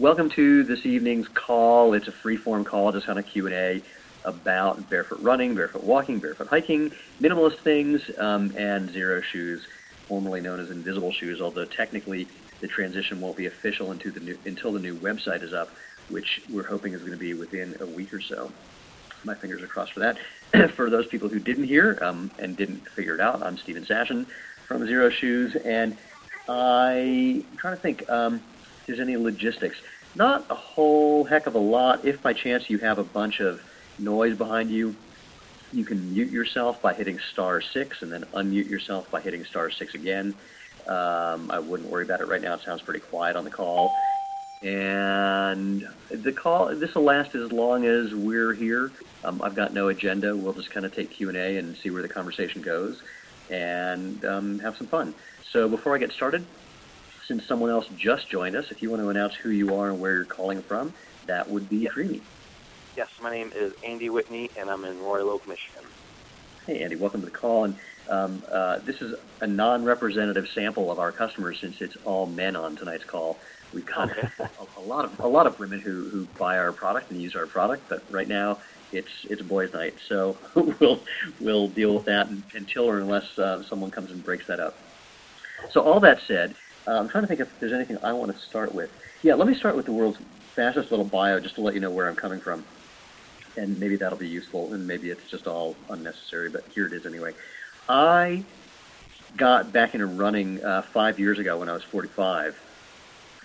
[0.00, 1.92] Welcome to this evening's call.
[1.92, 3.82] It's a free-form call, just kind of Q&A
[4.24, 9.66] about barefoot running, barefoot walking, barefoot hiking, minimalist things, um, and Xero Shoes,
[10.06, 12.28] formerly known as invisible shoes, although technically
[12.60, 15.68] the transition won't be official until the new, until the new website is up,
[16.10, 18.52] which we're hoping is going to be within a week or so.
[19.24, 20.70] My fingers are crossed for that.
[20.76, 24.28] for those people who didn't hear um, and didn't figure it out, I'm Steven Sashen
[24.68, 25.98] from Xero Shoes, and
[26.48, 28.08] I'm trying to think.
[28.08, 28.40] Um,
[28.88, 29.76] there's any logistics.
[30.16, 32.04] Not a whole heck of a lot.
[32.04, 33.60] If by chance you have a bunch of
[33.98, 34.96] noise behind you,
[35.72, 39.70] you can mute yourself by hitting star six and then unmute yourself by hitting star
[39.70, 40.34] six again.
[40.86, 42.54] Um, I wouldn't worry about it right now.
[42.54, 43.94] It sounds pretty quiet on the call.
[44.62, 48.90] And the call, this will last as long as we're here.
[49.22, 50.34] Um, I've got no agenda.
[50.34, 53.00] We'll just kind of take Q&A and see where the conversation goes
[53.50, 55.14] and um, have some fun.
[55.52, 56.46] So before I get started,
[57.28, 60.00] since someone else just joined us, if you want to announce who you are and
[60.00, 60.94] where you're calling from,
[61.26, 61.92] that would be yes.
[61.92, 62.22] dreamy.
[62.96, 65.84] Yes, my name is Andy Whitney, and I'm in Royal Oak, Michigan.
[66.66, 67.64] Hey, Andy, welcome to the call.
[67.64, 67.76] And
[68.08, 72.76] um, uh, this is a non-representative sample of our customers since it's all men on
[72.76, 73.38] tonight's call.
[73.74, 74.28] We've got okay.
[74.38, 77.36] a, a, lot of a lot of women who, who buy our product and use
[77.36, 78.58] our product, but right now
[78.90, 80.38] it's it's boys' night, so
[80.80, 81.02] we'll
[81.40, 84.74] we'll deal with that until or unless uh, someone comes and breaks that up.
[85.70, 86.54] So all that said,
[86.86, 88.90] uh, I'm trying to think if there's anything I want to start with.
[89.22, 90.18] Yeah, let me start with the world's
[90.54, 92.64] fastest little bio just to let you know where I'm coming from.
[93.56, 97.06] And maybe that'll be useful, and maybe it's just all unnecessary, but here it is
[97.06, 97.34] anyway.
[97.88, 98.44] I
[99.36, 102.58] got back into running uh, five years ago when I was 45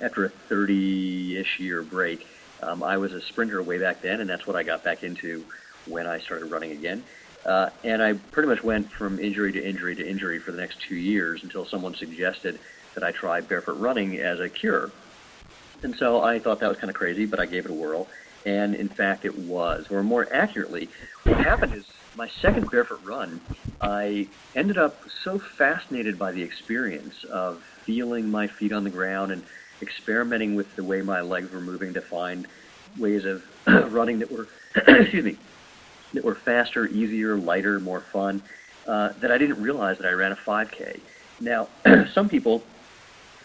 [0.02, 2.28] after a 30-ish year break.
[2.62, 5.46] Um, I was a sprinter way back then, and that's what I got back into
[5.86, 7.04] when I started running again.
[7.46, 10.80] Uh, and I pretty much went from injury to injury to injury for the next
[10.82, 12.60] two years until someone suggested
[12.96, 14.92] that I tried barefoot running as a cure.
[15.84, 18.08] And so I thought that was kind of crazy, but I gave it a whirl.
[18.46, 19.88] And in fact, it was.
[19.90, 20.90] Or more accurately,
[21.24, 23.42] what happened is my second barefoot run,
[23.82, 29.32] I ended up so fascinated by the experience of feeling my feet on the ground
[29.32, 29.44] and
[29.82, 32.48] experimenting with the way my legs were moving to find
[32.98, 33.44] ways of
[33.92, 35.38] running that were, excuse me,
[36.14, 38.42] that were faster, easier, lighter, more fun,
[38.88, 41.00] uh, that I didn't realize that I ran a 5K.
[41.40, 41.68] Now,
[42.14, 42.64] some people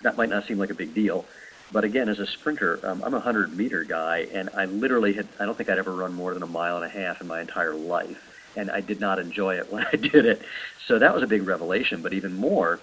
[0.02, 1.26] that might not seem like a big deal.
[1.70, 5.28] But again, as a sprinter, um, I'm a 100 meter guy, and I literally had,
[5.38, 7.40] I don't think I'd ever run more than a mile and a half in my
[7.40, 8.16] entire life.
[8.56, 10.40] And I did not enjoy it when I did it.
[10.86, 12.02] So that was a big revelation.
[12.02, 12.80] But even more,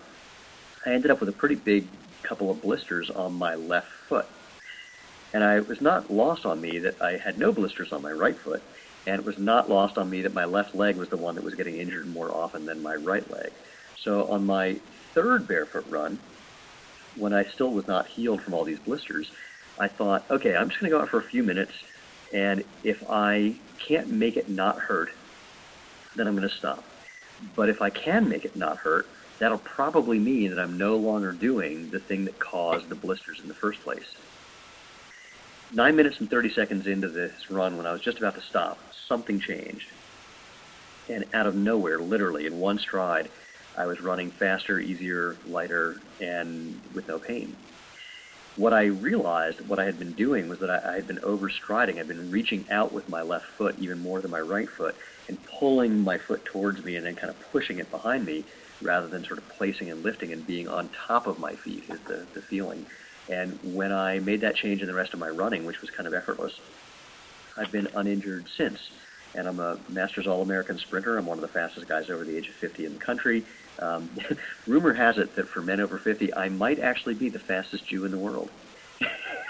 [0.85, 1.89] I ended up with a pretty big
[2.27, 4.25] couple of blisters on my left foot.
[5.33, 8.35] And I was not lost on me that I had no blisters on my right
[8.43, 8.61] foot.
[9.07, 11.43] And it was not lost on me that my left leg was the one that
[11.43, 13.49] was getting injured more often than my right leg.
[14.03, 14.77] So on my
[15.13, 16.19] third barefoot run,
[17.15, 19.31] when I still was not healed from all these blisters,
[19.77, 21.73] I thought, okay, I'm just going to go out for a few minutes,
[22.33, 25.11] and if I can't make it not hurt,
[26.15, 26.83] then I'm going to stop.
[27.55, 29.07] But if I can make it not hurt,
[29.39, 33.47] that'll probably mean that I'm no longer doing the thing that caused the blisters in
[33.47, 34.15] the first place.
[35.73, 38.77] Nine minutes and 30 seconds into this run, when I was just about to stop,
[39.07, 39.87] something changed.
[41.09, 43.29] And out of nowhere, literally in one stride,
[43.77, 47.55] I was running faster, easier, lighter, and with no pain.
[48.55, 51.99] What I realized, what I had been doing, was that I, I had been overstriding.
[51.99, 54.95] I'd been reaching out with my left foot even more than my right foot
[55.27, 58.45] and pulling my foot towards me and then kind of pushing it behind me
[58.81, 61.99] rather than sort of placing and lifting and being on top of my feet is
[62.07, 62.85] the, the feeling.
[63.27, 66.07] And when I made that change in the rest of my running, which was kind
[66.07, 66.53] of effortless,
[67.57, 68.79] I've been uninjured since.
[69.33, 71.17] And I'm a Masters All-American sprinter.
[71.17, 73.43] I'm one of the fastest guys over the age of 50 in the country.
[73.79, 74.09] Um,
[74.67, 78.05] rumor has it that for men over 50, I might actually be the fastest Jew
[78.05, 78.49] in the world.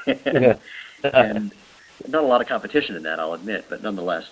[0.07, 1.51] and
[2.07, 4.25] not a lot of competition in that, I'll admit, but nonetheless.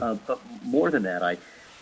[0.00, 1.36] Uh, but more than that, I,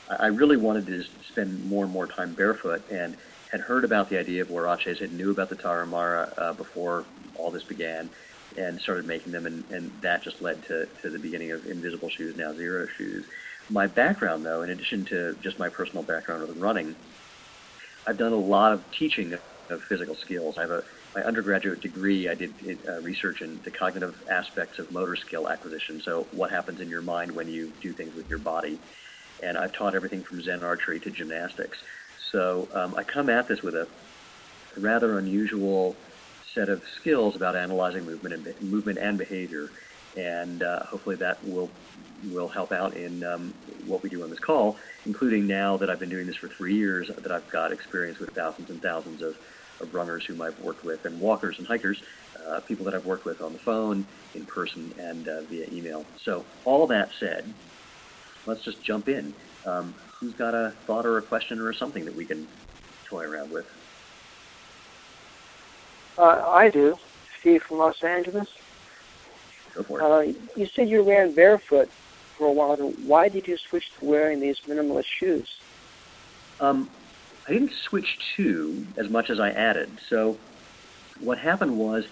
[0.08, 3.16] I really wanted to spend more and more time barefoot and
[3.50, 7.04] had heard about the idea of huaraches, had knew about the Tarahumara uh, before
[7.36, 8.10] all this began,
[8.56, 12.10] and started making them, and, and that just led to, to the beginning of Invisible
[12.10, 13.24] Shoes, now Xero Shoes.
[13.70, 16.96] My background, though, in addition to just my personal background with running,
[18.06, 19.34] I've done a lot of teaching
[19.70, 20.56] of physical skills.
[20.58, 20.82] I have a
[21.14, 22.28] my undergraduate degree.
[22.28, 22.54] I did
[22.88, 26.00] uh, research in the cognitive aspects of motor skill acquisition.
[26.04, 28.78] So what happens in your mind when you do things with your body,
[29.42, 31.78] and I've taught everything from Zen archery to gymnastics.
[32.32, 33.86] So um, I come at this with a
[34.76, 35.96] rather unusual
[36.54, 39.70] set of skills about analyzing movement and movement and behavior,
[40.16, 41.70] and uh, hopefully that will
[42.32, 43.54] will help out in um,
[43.86, 44.76] what we do on this call,
[45.06, 48.30] including now that I've been doing this for three years, that I've got experience with
[48.34, 49.34] thousands and thousands of,
[49.80, 52.02] of runners whom I've worked with, and walkers and hikers,
[52.48, 56.04] uh, people that I've worked with on the phone, in person, and uh, via email.
[56.24, 57.52] So all that said,
[58.46, 59.34] let's just jump in.
[59.64, 62.48] Um, who's got a thought or a question or something that we can
[63.08, 63.66] toy around with?
[66.16, 66.96] Uh, I do.
[67.40, 68.48] Steve from Los Angeles.
[69.78, 70.04] Go for it.
[70.04, 71.88] Uh, you said you ran barefoot
[72.36, 72.76] for a while.
[72.76, 75.48] Why did you switch to wearing these minimalist shoes?
[76.60, 76.90] Um,
[77.46, 80.00] I didn't switch to as much as I added.
[80.08, 80.36] So
[81.20, 82.04] what happened was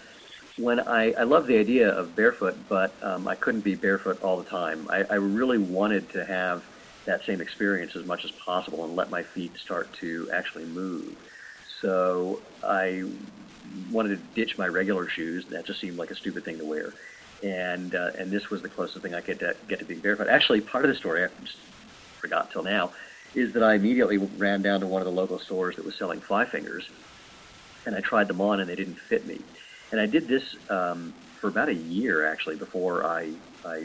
[0.58, 4.38] when I, I love the idea of barefoot, but um, I couldn't be barefoot all
[4.38, 4.86] the time.
[4.88, 6.62] I, I really wanted to have
[7.06, 11.16] that same experience as much as possible and let my feet start to actually move.
[11.82, 13.02] So I
[13.90, 15.46] wanted to ditch my regular shoes.
[15.50, 16.94] That just seemed like a stupid thing to wear.
[17.42, 20.28] And uh, and this was the closest thing I could to, get to being verified.
[20.28, 21.28] Actually, part of the story I
[22.20, 22.92] forgot till now
[23.34, 26.22] is that I immediately ran down to one of the local stores that was selling
[26.22, 26.80] FiveFingers,
[27.84, 29.40] and I tried them on, and they didn't fit me.
[29.92, 33.34] And I did this um, for about a year actually before I
[33.64, 33.84] I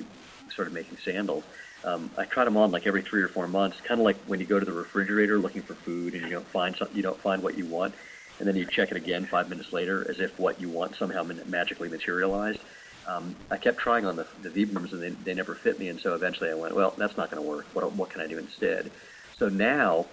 [0.53, 1.43] started making sandals.
[1.83, 4.39] Um, I tried them on like every three or four months, kind of like when
[4.39, 7.21] you go to the refrigerator looking for food and you don't find something, you don't
[7.21, 7.95] find what you want,
[8.39, 11.23] and then you check it again five minutes later as if what you want somehow
[11.47, 12.59] magically materialized.
[13.07, 15.99] Um, I kept trying on the, the Vibrams and they, they never fit me, and
[16.01, 17.65] so eventually I went, well, that's not going to work.
[17.73, 18.91] What, what can I do instead?
[19.39, 20.05] So now,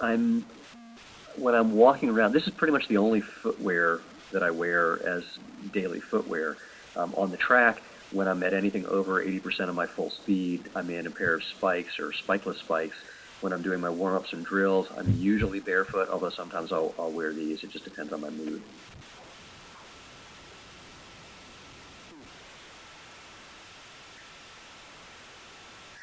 [0.00, 0.44] I'm
[1.36, 2.32] when I'm walking around.
[2.32, 4.00] This is pretty much the only footwear
[4.32, 5.22] that I wear as
[5.72, 6.56] daily footwear
[6.96, 7.80] um, on the track
[8.10, 11.42] when I'm at anything over 80% of my full speed, I'm in a pair of
[11.56, 12.96] spikes or spikeless spikes.
[13.40, 17.32] When I'm doing my warm-ups and drills, I'm usually barefoot, although sometimes I'll, I'll wear
[17.32, 17.62] these.
[17.62, 18.62] It just depends on my mood.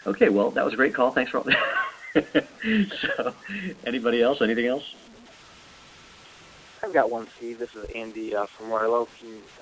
[0.07, 1.11] Okay, well, that was a great call.
[1.11, 2.47] Thanks for all that.
[3.01, 3.33] so,
[3.85, 4.41] anybody else?
[4.41, 4.93] Anything else?
[6.83, 7.57] I've got one, Steve.
[7.57, 8.71] This is Andy uh, from.
[8.71, 9.07] And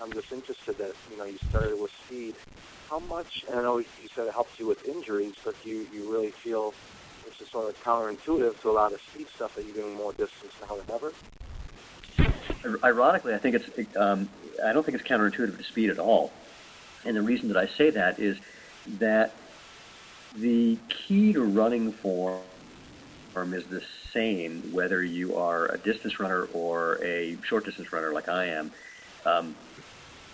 [0.02, 2.36] I'm just interested that you know you started with speed.
[2.90, 3.46] How much?
[3.50, 6.74] And I know you said it helps you with injuries, but you you really feel
[7.26, 10.12] this is sort of counterintuitive to a lot of speed stuff that you're doing more
[10.12, 11.14] distance now than ever.
[12.84, 14.28] Ironically, I think it's um,
[14.64, 16.34] I don't think it's counterintuitive to speed at all.
[17.06, 18.38] And the reason that I say that is
[19.00, 19.34] that
[20.40, 20.78] the
[21.08, 22.44] key to running form
[23.54, 23.82] is the
[24.14, 28.72] same whether you are a distance runner or a short distance runner like I am.
[29.26, 29.56] Um,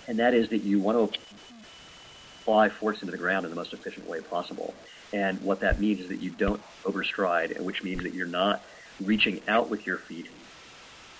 [0.07, 1.19] and that is that you want to
[2.42, 4.74] apply force into the ground in the most efficient way possible.
[5.13, 8.63] And what that means is that you don't overstride, which means that you're not
[9.02, 10.28] reaching out with your feet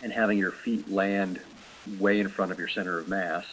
[0.01, 1.39] and having your feet land
[1.99, 3.43] way in front of your center of mass.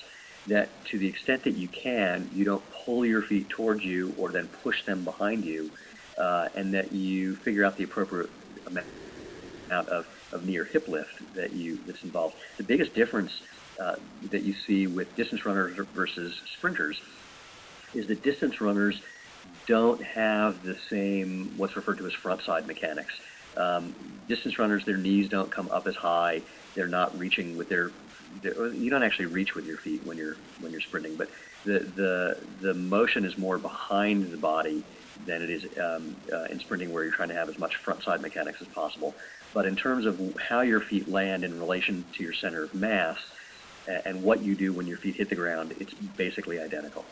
[0.47, 4.33] That to the extent that you can, you don't pull your feet towards you or
[4.33, 5.71] then push them behind you,
[6.19, 8.31] uh, and that you figure out the appropriate
[8.67, 12.37] amount of, of knee or hip lift that you that's involved.
[12.59, 13.31] The biggest difference
[13.83, 13.97] uh,
[14.31, 16.97] that you see with distance runners versus sprinters
[17.95, 19.01] is that distance runners
[19.67, 23.13] don't have the same what's referred to as front side mechanics.
[23.57, 23.95] Um,
[24.29, 26.43] distance runners, their knees don't come up as high.
[26.75, 27.93] They're not reaching with their.
[28.43, 31.29] You don't actually reach with your feet when you're when you're sprinting, but
[31.65, 34.85] the the the motion is more behind the body
[35.27, 38.03] than it is um, uh, in sprinting, where you're trying to have as much front
[38.03, 39.15] side mechanics as possible.
[39.55, 43.19] But in terms of how your feet land in relation to your center of mass
[44.05, 47.05] and what you do when your feet hit the ground, it's basically identical.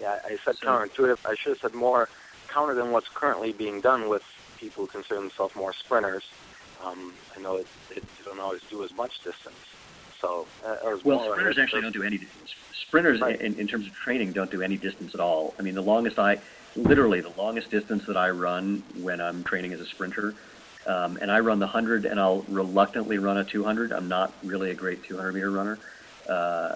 [0.00, 1.18] Yeah, I said so, counterintuitive.
[1.24, 2.08] I should have said more
[2.48, 4.22] counter than what's currently being done with
[4.58, 6.24] people who consider themselves more sprinters.
[6.84, 9.54] Um, I know it, it, they don't always do as much distance.
[10.20, 12.54] So, uh, or well, sprinters actually don't do any distance.
[12.86, 13.40] Sprinters, right.
[13.40, 15.54] in, in terms of training, don't do any distance at all.
[15.58, 16.38] I mean, the longest I,
[16.76, 20.34] literally, the longest distance that I run when I'm training as a sprinter,
[20.86, 23.92] um, and I run the 100, and I'll reluctantly run a 200.
[23.92, 25.78] I'm not really a great 200 meter runner.
[26.28, 26.74] Uh,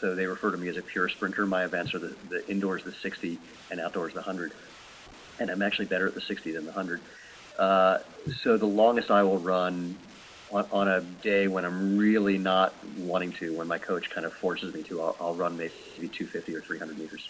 [0.00, 1.46] so they refer to me as a pure sprinter.
[1.46, 3.38] My events are the, the indoors the 60
[3.70, 4.52] and outdoors the 100,
[5.38, 7.00] and I'm actually better at the 60 than the 100.
[7.58, 7.98] Uh,
[8.42, 9.96] so the longest I will run
[10.50, 14.32] on, on, a day when I'm really not wanting to, when my coach kind of
[14.40, 17.22] forces me to, I'll, I'll run maybe 250 or 300 meters.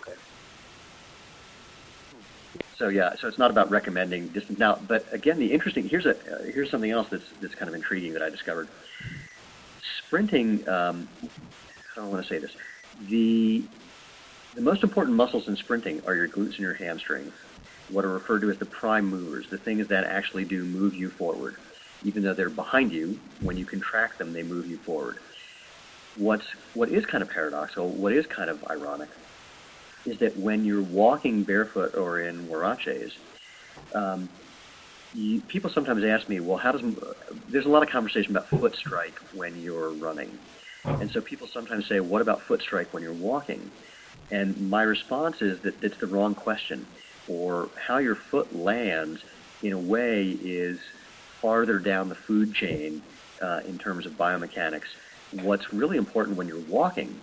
[0.00, 0.18] Okay.
[2.78, 4.80] So yeah, so it's not about recommending distance now.
[4.88, 8.12] But again, the interesting here's a uh, here's something else that's that's kind of intriguing
[8.12, 8.68] that I discovered
[10.06, 12.50] sprinting, um, I don't want to say this,
[13.08, 13.64] the,
[14.54, 17.32] the most important muscles in sprinting are your glutes and your hamstrings,
[17.90, 21.10] what are referred to as the prime movers, the things that actually do move you
[21.10, 21.56] forward.
[22.04, 25.18] Even though they're behind you, when you contract them, they move you forward.
[26.16, 29.08] What's, what is kind of paradoxical, what is kind of ironic,
[30.06, 33.10] is that when you're walking barefoot or in huaraches,
[33.94, 34.28] um,
[35.14, 36.82] you, people sometimes ask me, well, how does
[37.50, 40.38] there's a lot of conversation about foot strike when you're running,
[40.84, 43.70] and so people sometimes say, what about foot strike when you're walking?
[44.30, 46.86] And my response is that it's the wrong question,
[47.28, 49.20] or how your foot lands
[49.62, 50.78] in a way is
[51.40, 53.02] farther down the food chain
[53.42, 54.88] uh, in terms of biomechanics.
[55.30, 57.20] What's really important when you're walking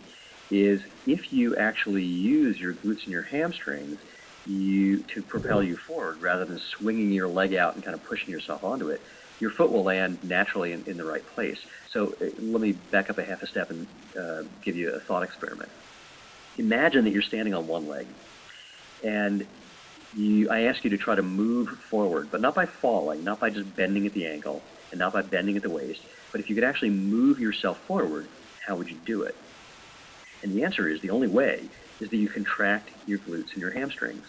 [0.52, 3.98] is if you actually use your glutes and your hamstrings
[4.46, 8.30] you to propel you forward rather than swinging your leg out and kind of pushing
[8.30, 9.02] yourself onto it,
[9.40, 11.58] your foot will land naturally in, in the right place.
[11.94, 15.00] So uh, let me back up a half a step and uh, give you a
[15.08, 15.70] thought experiment.
[16.58, 18.08] Imagine that you're standing on one leg,
[19.04, 19.44] and
[20.16, 23.50] you, I ask you to try to move forward, but not by falling, not by
[23.50, 26.00] just bending at the ankle, and not by bending at the waist,
[26.32, 28.30] but if you could actually move yourself forward,
[28.66, 29.36] how would you do it?
[30.44, 31.70] And the answer is the only way
[32.00, 34.24] is that you contract your glutes and your hamstrings.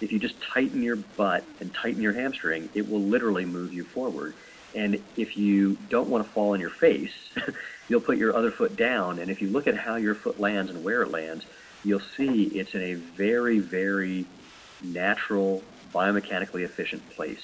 [0.00, 3.86] If you just tighten your butt and tighten your hamstring, it will literally move you
[3.94, 4.34] forward.
[4.74, 7.10] And if you don't want to fall on your face,
[7.88, 9.20] you'll put your other foot down.
[9.20, 11.44] And if you look at how your foot lands and where it lands,
[11.82, 14.26] you'll see it's in a very, very
[14.82, 15.62] natural,
[15.94, 17.40] biomechanically efficient place.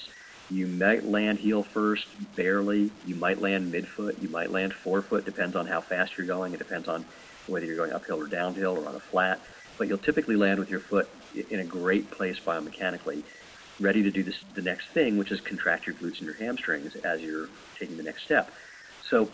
[0.49, 2.91] You might land heel first, barely.
[3.05, 4.21] You might land midfoot.
[4.21, 5.25] You might land forefoot.
[5.25, 6.53] Depends on how fast you're going.
[6.53, 7.05] It depends on
[7.47, 9.39] whether you're going uphill or downhill or on a flat.
[9.77, 11.07] But you'll typically land with your foot
[11.49, 13.23] in a great place biomechanically,
[13.79, 16.95] ready to do this, the next thing, which is contract your glutes and your hamstrings
[17.03, 17.47] as you're
[17.79, 18.51] taking the next step.
[19.09, 19.29] So,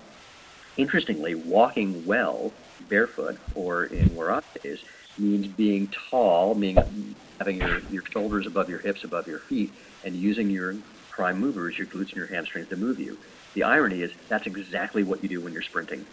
[0.77, 2.53] interestingly, walking well
[2.87, 4.79] barefoot, or in where I is,
[5.17, 9.71] means being tall, meaning having your, your shoulders above your hips, above your feet,
[10.03, 10.75] and using your
[11.09, 13.17] prime movers, your glutes and your hamstrings, to move you.
[13.55, 16.05] The irony is that's exactly what you do when you're sprinting.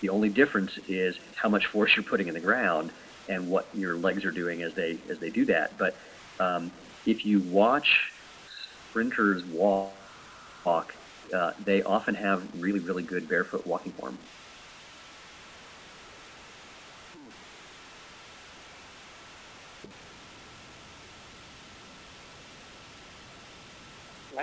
[0.00, 2.90] The only difference is how much force you're putting in the ground
[3.28, 5.78] and what your legs are doing as they as they do that.
[5.78, 5.96] But
[6.44, 6.72] um,
[7.06, 7.86] if you watch
[8.90, 9.94] sprinters walk,
[10.64, 10.92] walk
[11.36, 14.18] uh, they often have really really good barefoot walking form.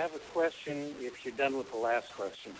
[0.04, 2.52] have a question if you're done with the last question.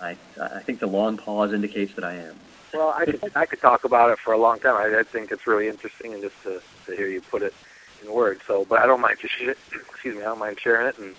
[0.00, 2.34] I, I think the long pause indicates that I am.
[2.72, 4.76] Well, I could, I could talk about it for a long time.
[4.76, 7.52] I, I think it's really interesting, and just to, to hear you put it
[8.02, 8.40] in words.
[8.46, 9.34] So, but I don't mind just
[9.90, 11.14] excuse me, I don't mind sharing it, and,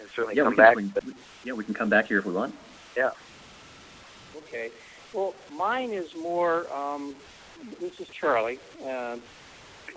[0.00, 1.04] and certainly yeah, come we can, back.
[1.44, 2.52] Yeah, we can come back here if we want.
[2.96, 3.10] Yeah.
[4.36, 4.72] Okay.
[5.12, 6.66] Well, mine is more.
[6.74, 7.14] Um,
[7.80, 8.58] this is Charlie.
[8.84, 9.18] Uh,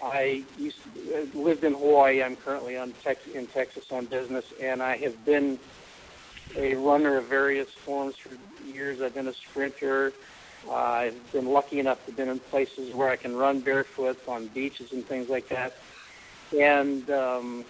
[0.01, 2.23] I used to, uh, lived in Hawaii.
[2.23, 5.59] I'm currently on Tex- in Texas on business, and I have been
[6.55, 8.29] a runner of various forms for
[8.65, 9.01] years.
[9.01, 10.13] I've been a sprinter.
[10.67, 14.17] Uh, I've been lucky enough to have been in places where I can run barefoot
[14.27, 15.73] on beaches and things like that.
[16.57, 17.65] And um,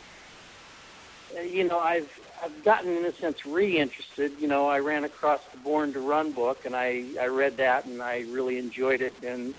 [1.43, 2.09] you know, I've
[2.41, 4.31] I've gotten in a sense re-interested.
[4.39, 7.85] You know, I ran across the Born to Run book, and I I read that,
[7.85, 9.13] and I really enjoyed it.
[9.23, 9.53] And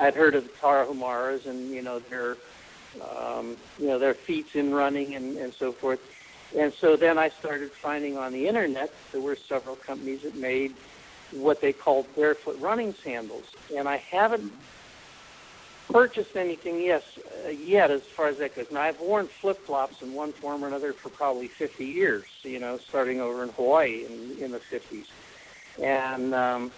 [0.00, 2.36] I'd heard of the Tarahumaras, and you know their
[3.00, 6.00] um, you know their feats in running and and so forth.
[6.56, 10.74] And so then I started finding on the internet there were several companies that made
[11.32, 13.44] what they called barefoot running sandals.
[13.76, 14.52] And I haven't
[15.92, 17.02] purchased anything yes
[17.44, 18.66] uh, yet as far as that goes.
[18.70, 22.26] Now I've worn flip flops in one form or another for probably 50 years.
[22.42, 25.06] You know, starting over in Hawaii in, in the 50s,
[25.80, 26.72] and um,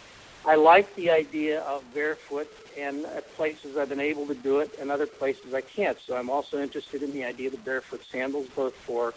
[0.44, 2.49] I like the idea of barefoot.
[2.78, 5.99] And at places I've been able to do it, and other places I can't.
[6.06, 9.12] So I'm also interested in the idea of the barefoot sandals, both for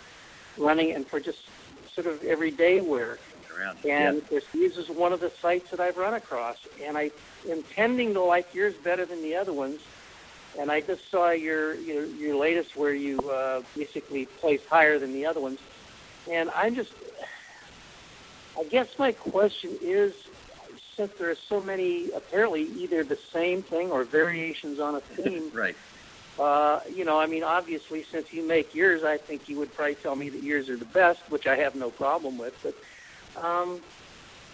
[0.58, 1.39] running and for just
[1.94, 3.17] sort of everyday wear.
[3.58, 3.77] Around.
[3.86, 4.39] And yeah.
[4.53, 7.12] this, is one of the sites that I've run across, and I
[7.50, 9.79] am intending to like yours better than the other ones.
[10.60, 15.13] And I just saw your your, your latest where you uh, basically placed higher than
[15.13, 15.60] the other ones.
[16.29, 16.91] And I'm just,
[18.60, 20.13] I guess my question is,
[20.98, 25.52] since there are so many apparently either the same thing or variations on a theme,
[25.54, 25.75] right.
[26.40, 29.96] uh, you know, I mean, obviously, since you make yours, I think you would probably
[29.96, 32.54] tell me that yours are the best, which I have no problem with.
[32.64, 33.82] But um,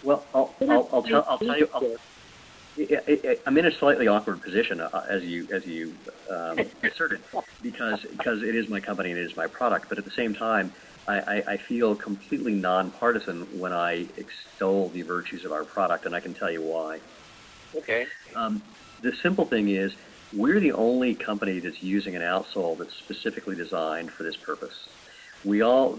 [0.02, 1.68] well, I'll, I'll, I'll, tell, I'll tell you.
[1.72, 1.96] I'll,
[3.46, 5.92] I'm in a slightly awkward position, uh, as you as you
[6.30, 7.22] um, asserted,
[7.62, 9.90] because because it is my company and it is my product.
[9.90, 10.72] But at the same time,
[11.08, 16.14] I, I, I feel completely nonpartisan when I extol the virtues of our product, and
[16.14, 17.00] I can tell you why.
[17.76, 18.06] Okay.
[18.36, 18.62] Um,
[19.02, 19.92] the simple thing is,
[20.32, 24.72] we're the only company that's using an outsole that's specifically designed for this purpose.
[25.44, 25.98] We all,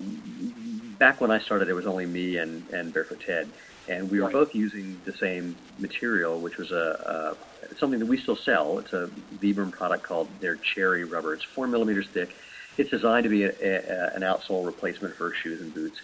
[0.99, 3.51] back when I started, it was only me and, and Barefoot Ted,
[3.89, 4.33] and we were Right.
[4.33, 8.79] both using the same material, which was a, a something that we still sell.
[8.79, 9.09] It's a
[9.43, 11.33] Vibram product called their Cherry Rubber.
[11.33, 12.29] It's four millimeters thick.
[12.77, 15.97] It's designed to be a, a, an outsole replacement for shoes and boots.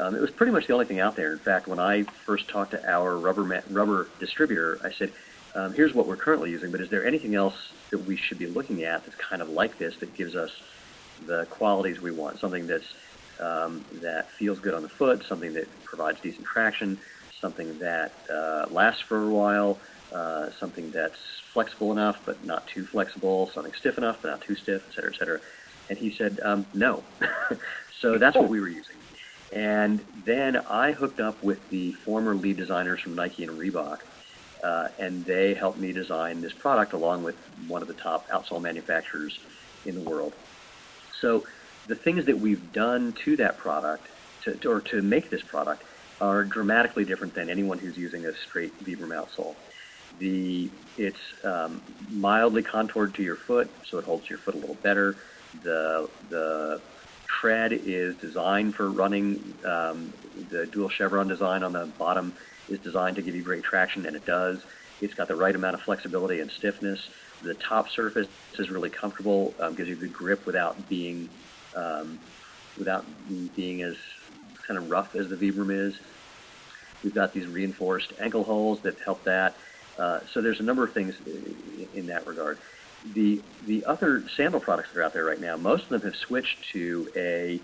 [0.00, 1.32] Um, it was pretty much the only thing out there.
[1.34, 5.12] In fact, when I first talked to our rubber rubber distributor, I said,
[5.54, 7.54] um, "Here's what we're currently using, but is there anything else
[7.90, 10.50] that we should be looking at that's kind of like this that gives us
[11.26, 12.40] the qualities we want?
[12.40, 12.86] Something that's
[13.40, 16.98] um, that feels good on the foot, something that provides decent traction,
[17.40, 19.78] something that uh, lasts for a while,
[20.14, 21.18] uh, something that's
[21.52, 25.12] flexible enough but not too flexible, something stiff enough but not too stiff, et cetera,
[25.12, 25.40] et cetera."
[25.88, 27.04] And he said, um, "No."
[28.00, 28.96] so that's what we were using.
[29.52, 33.98] And then I hooked up with the former lead designers from Nike and Reebok,
[34.64, 37.34] uh, and they helped me design this product along with
[37.66, 39.36] one of the top outsole manufacturers
[39.84, 40.34] in the world.
[41.20, 41.44] So
[41.86, 44.08] the things that we've done to that product,
[44.44, 45.84] to, or to make this product,
[46.20, 49.56] are dramatically different than anyone who's using a straight Vibram outsole.
[50.18, 54.78] The it's um, mildly contoured to your foot, so it holds your foot a little
[54.82, 55.16] better.
[55.62, 56.82] The the
[57.40, 59.54] tread is designed for running.
[59.64, 60.12] Um,
[60.50, 62.34] the dual chevron design on the bottom
[62.68, 64.62] is designed to give you great traction, and it does.
[65.00, 67.00] It's got the right amount of flexibility and stiffness.
[67.42, 68.28] The top surface
[68.58, 71.28] is really comfortable, um, gives you good grip without being
[71.74, 72.18] um,
[72.78, 73.04] without
[73.56, 73.96] being as
[74.66, 75.94] kind of rough as the Vibram is.
[77.02, 79.56] We've got these reinforced ankle holes that help that.
[79.98, 81.14] Uh, so there's a number of things
[81.94, 82.58] in that regard
[83.14, 86.14] the the other sandal products that are out there right now, most of them have
[86.26, 87.60] switched to a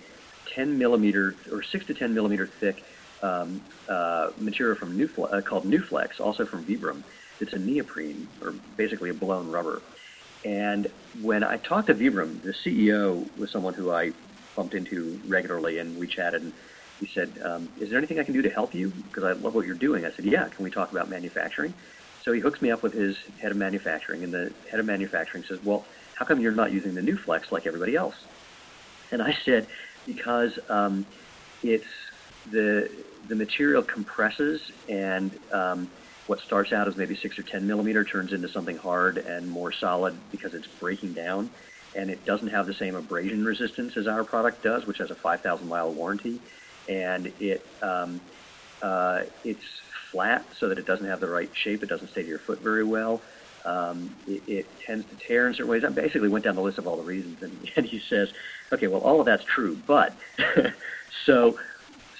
[0.54, 2.76] 10 millimeter or 6 to 10 millimeter thick
[3.22, 7.02] um, uh, material from uh, called Newflex, also from Vibram.
[7.40, 9.82] It's a neoprene or basically a blown rubber.
[10.44, 10.88] And
[11.20, 14.10] when I talked to Vibram, the CEO was someone who I
[14.56, 16.42] bumped into regularly, and we chatted.
[16.42, 16.52] And
[17.00, 18.90] he said, um, "Is there anything I can do to help you?
[18.90, 20.48] Because I love what you're doing." I said, "Yeah.
[20.48, 21.74] Can we talk about manufacturing?"
[22.24, 25.44] So he hooks me up with his head of manufacturing, and the head of manufacturing
[25.48, 25.86] says, "Well,
[26.18, 28.14] how come you're not using the Newflex like everybody else?"
[29.12, 29.68] And I said,
[30.06, 31.06] "Because um,
[31.62, 31.84] it's
[32.50, 32.88] the
[33.28, 35.92] the material compresses, and um,
[36.26, 39.72] what starts out as maybe six or ten millimeter turns into something hard and more
[39.72, 41.50] solid because it's breaking down,
[41.94, 45.16] and it doesn't have the same abrasion resistance as our product does, which has a
[45.22, 46.42] 5,000 mile warranty,
[46.86, 48.20] and it um,
[48.82, 49.64] uh, it's
[50.10, 51.82] flat so that it doesn't have the right shape.
[51.82, 53.22] It doesn't stay to your foot very well.
[53.64, 55.82] Um, it, it, tends to tear in certain ways.
[55.84, 58.28] I basically went down the list of all the reasons, and, and he says,
[58.72, 60.16] okay, well, all of that's true, but
[61.26, 61.58] so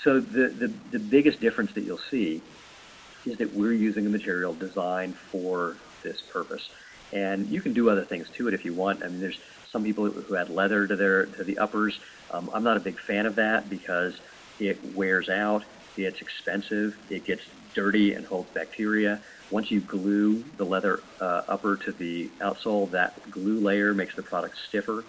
[0.05, 2.43] so the, the the biggest difference that you'll see
[3.25, 6.63] is that we're using a material designed for this purpose,
[7.13, 9.03] and you can do other things to it if you want.
[9.03, 9.39] I mean, there's
[9.73, 11.99] some people who add leather to their to the uppers.
[12.31, 14.15] Um, I'm not a big fan of that because
[14.61, 15.65] it wears out.
[15.97, 16.95] It's expensive.
[17.11, 17.43] It gets
[17.75, 19.21] dirty and holds bacteria.
[19.51, 24.23] Once you glue the leather uh, upper to the outsole, that glue layer makes the
[24.23, 25.05] product stiffer.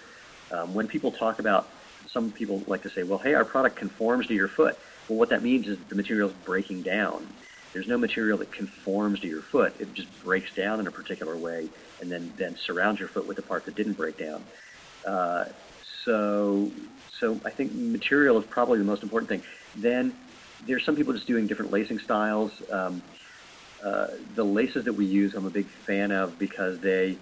[0.52, 1.68] Um, when people talk about,
[2.14, 4.78] some people like to say, well, hey, our product conforms to your foot.
[5.08, 7.28] Well, what that means is the material is breaking down.
[7.74, 9.76] There's no material that conforms to your foot.
[9.80, 11.70] It just breaks down in a particular way
[12.02, 14.44] and then, then surrounds your foot with the part that didn't break down.
[15.06, 15.46] Uh,
[16.06, 16.72] so,
[17.20, 19.44] so I think material is probably the most important thing.
[19.76, 20.16] Then
[20.68, 22.52] there's some people just doing different lacing styles.
[22.72, 23.02] Um,
[23.86, 27.18] uh, the laces that we use, I'm a big fan of because they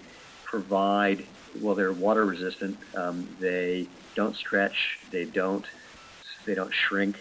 [0.50, 1.24] provide,
[1.62, 2.78] well, they're water resistant.
[2.96, 4.76] Um, they don't stretch.
[5.12, 5.66] They don't,
[6.46, 7.16] they don't shrink.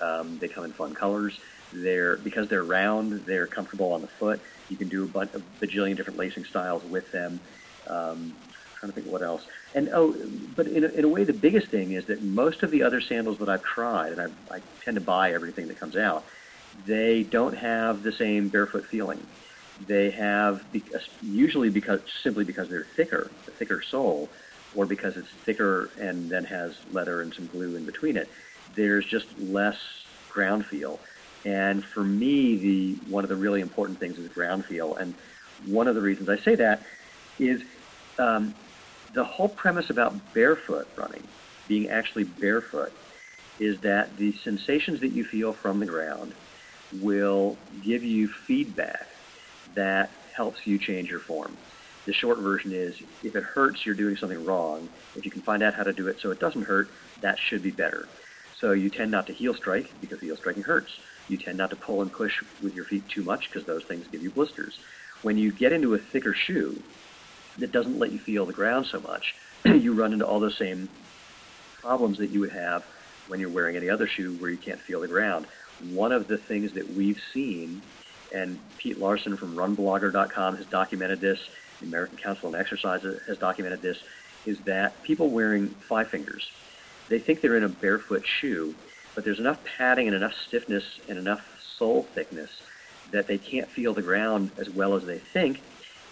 [0.00, 1.32] Um, they come in fun colors.
[1.72, 3.24] They're because they're round.
[3.26, 4.40] They're comfortable on the foot.
[4.68, 7.40] You can do a, bunch, a bajillion different lacing styles with them.
[7.90, 8.34] Um,
[8.86, 9.42] trying to think what else.
[9.74, 10.14] And oh,
[10.56, 13.00] but in a, in a way, the biggest thing is that most of the other
[13.00, 16.24] sandals that I've tried, and I, I tend to buy everything that comes out,
[16.86, 19.26] they don't have the same barefoot feeling.
[19.86, 20.60] They have
[21.20, 24.28] usually because simply because they're thicker, a thicker sole,
[24.74, 28.30] or because it's thicker and then has leather and some glue in between it.
[28.74, 29.76] There's just less
[30.28, 31.00] ground feel.
[31.44, 34.96] And for me, the one of the really important things is ground feel.
[34.96, 35.14] And
[35.66, 36.82] one of the reasons I say that
[37.38, 37.60] is
[38.18, 38.54] um,
[39.16, 41.26] the whole premise about barefoot running,
[41.66, 42.92] being actually barefoot,
[43.58, 46.34] is that the sensations that you feel from the ground
[46.92, 49.06] will give you feedback
[49.74, 51.56] that helps you change your form.
[52.06, 54.90] The short version is if it hurts, you're doing something wrong.
[55.16, 56.88] If you can find out how to do it so it doesn't hurt,
[57.22, 58.10] that should be better.
[58.60, 60.90] So you tend not to heel strike because heel striking hurts.
[61.28, 64.06] You tend not to pull and push with your feet too much because those things
[64.12, 64.74] give you blisters.
[65.22, 66.82] When you get into a thicker shoe,
[67.58, 70.88] that doesn't let you feel the ground so much, you run into all those same
[71.80, 72.82] problems that you would have
[73.28, 75.46] when you're wearing any other shoe where you can't feel the ground.
[75.90, 77.82] One of the things that we've seen,
[78.32, 81.38] and Pete Larson from runblogger.com has documented this,
[81.80, 83.96] the American Council on Exercise has documented this,
[84.46, 86.42] is that people wearing FiveFingers,
[87.08, 88.74] they think they're in a barefoot shoe,
[89.14, 91.40] but there's enough padding and enough stiffness and enough
[91.78, 92.50] sole thickness
[93.12, 95.60] that they can't feel the ground as well as they think,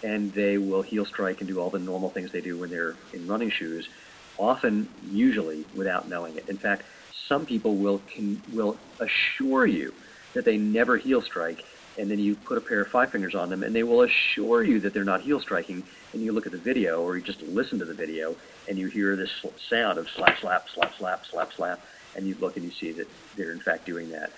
[0.05, 2.95] and they will heel strike and do all the normal things they do when they're
[3.15, 3.89] in running shoes,
[4.37, 6.47] often, usually, without knowing it.
[6.49, 6.83] In fact,
[7.27, 9.95] some people will can, will assure you
[10.35, 11.65] that they never heel strike,
[11.97, 14.79] and then you put a pair of FiveFingers on them, and they will assure you
[14.81, 15.83] that they're not heel striking.
[16.13, 18.37] And you look at the video, or you just listen to the video,
[18.69, 19.31] and you hear this
[19.71, 21.81] sound of slap, slap, slap, slap, slap, slap,
[22.15, 24.31] and you look and you see that they're in fact doing that.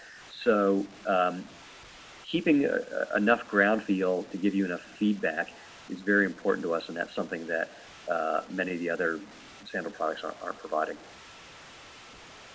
[0.44, 1.44] So um,
[2.28, 2.80] keeping a,
[3.12, 5.50] a, enough ground feel to give you enough feedback
[5.90, 7.70] is very important to us, and that's something that
[8.08, 9.20] uh, many of the other
[9.70, 10.96] sandal products aren't, aren't providing.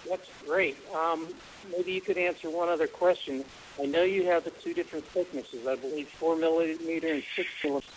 [0.10, 0.78] That's great.
[0.94, 1.28] Um,
[1.72, 3.46] maybe you could answer one other question.
[3.80, 7.88] I know you have the two different thicknesses, I believe four millimeter and six millimeter.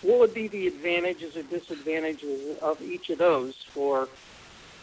[0.00, 4.08] What would be the advantages or disadvantages of each of those for?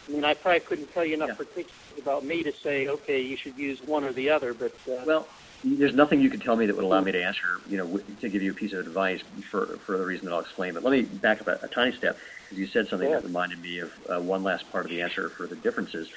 [0.08, 1.34] I mean, I probably couldn't tell you enough yeah.
[1.34, 4.54] particulars about me to say, okay, you should use one or the other.
[4.54, 5.28] But uh, well,
[5.62, 8.28] there's nothing you could tell me that would allow me to answer, you know, to
[8.28, 9.20] give you a piece of advice
[9.50, 10.74] for for the reason that I'll explain.
[10.74, 13.16] But let me back up a, a tiny step because you said something yeah.
[13.16, 16.08] that reminded me of uh, one last part of the answer for the differences.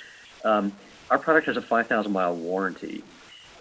[0.45, 0.73] Um,
[1.09, 3.03] our product has a 5,000 mile warranty,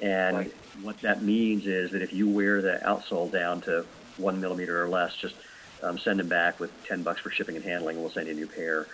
[0.00, 0.54] and right.
[0.82, 3.84] what that means is that if you wear the outsole down to
[4.16, 5.34] one millimeter or less, just
[5.82, 8.32] um, send them back with 10 bucks for shipping and handling, and we'll send you
[8.32, 8.86] a new pair.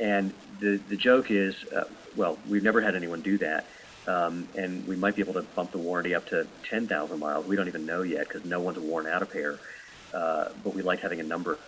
[0.00, 1.84] And the the joke is, uh,
[2.16, 3.66] well, we've never had anyone do that,
[4.06, 7.46] um, and we might be able to bump the warranty up to 10,000 miles.
[7.46, 9.60] We don't even know yet because no one's worn out a pair,
[10.12, 11.60] uh, but we like having a number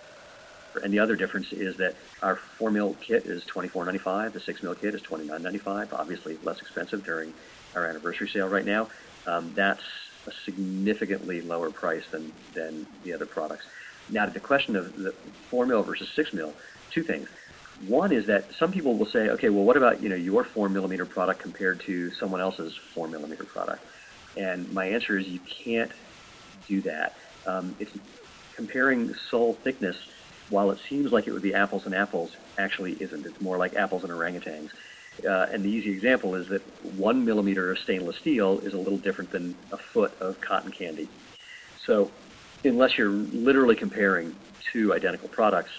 [0.82, 4.32] and the other difference is that our four mil kit is twenty four ninety five.
[4.32, 5.88] The six mil kit is twenty nine ninety five.
[5.92, 7.34] Obviously less expensive during
[7.74, 8.88] our anniversary sale right now.
[9.26, 9.82] Um, that's
[10.26, 13.64] a significantly lower price than than the other products.
[14.08, 15.12] Now to the question of the
[15.50, 16.54] four mil versus six mil,
[16.92, 17.28] two things.
[17.78, 20.68] One is that some people will say, okay, well, what about you know your four
[20.68, 23.84] millimeter product compared to someone else's four millimeter product?
[24.36, 25.92] And my answer is you can't
[26.66, 27.12] do that.
[27.46, 27.90] Um, it's
[28.54, 29.96] comparing sole thickness
[30.48, 33.26] while it seems like it would be apples and apples, actually isn't.
[33.26, 34.68] It's more like apples and orangutans.
[35.28, 38.98] Uh, and the easy example is that one millimeter of stainless steel is a little
[38.98, 41.10] different than a foot of cotton candy.
[41.86, 42.12] So
[42.64, 44.34] unless you're literally comparing
[44.72, 45.70] two identical products,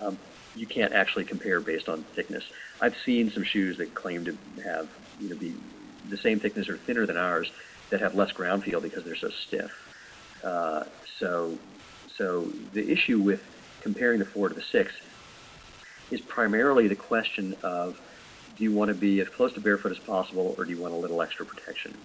[0.00, 0.18] um,
[0.54, 2.44] you can't actually compare based on thickness.
[2.80, 4.88] I've seen some shoes that claim to have,
[5.20, 5.56] you know, be
[6.08, 7.50] the same thickness or thinner than ours
[7.90, 9.70] that have less ground feel because they're so stiff.
[10.44, 10.84] Uh,
[11.18, 11.58] so,
[12.16, 13.40] so the issue with
[13.80, 14.92] comparing the four to the six
[16.10, 17.96] is primarily the question of
[18.56, 20.94] do you want to be as close to barefoot as possible or do you want
[20.94, 21.96] a little extra protection?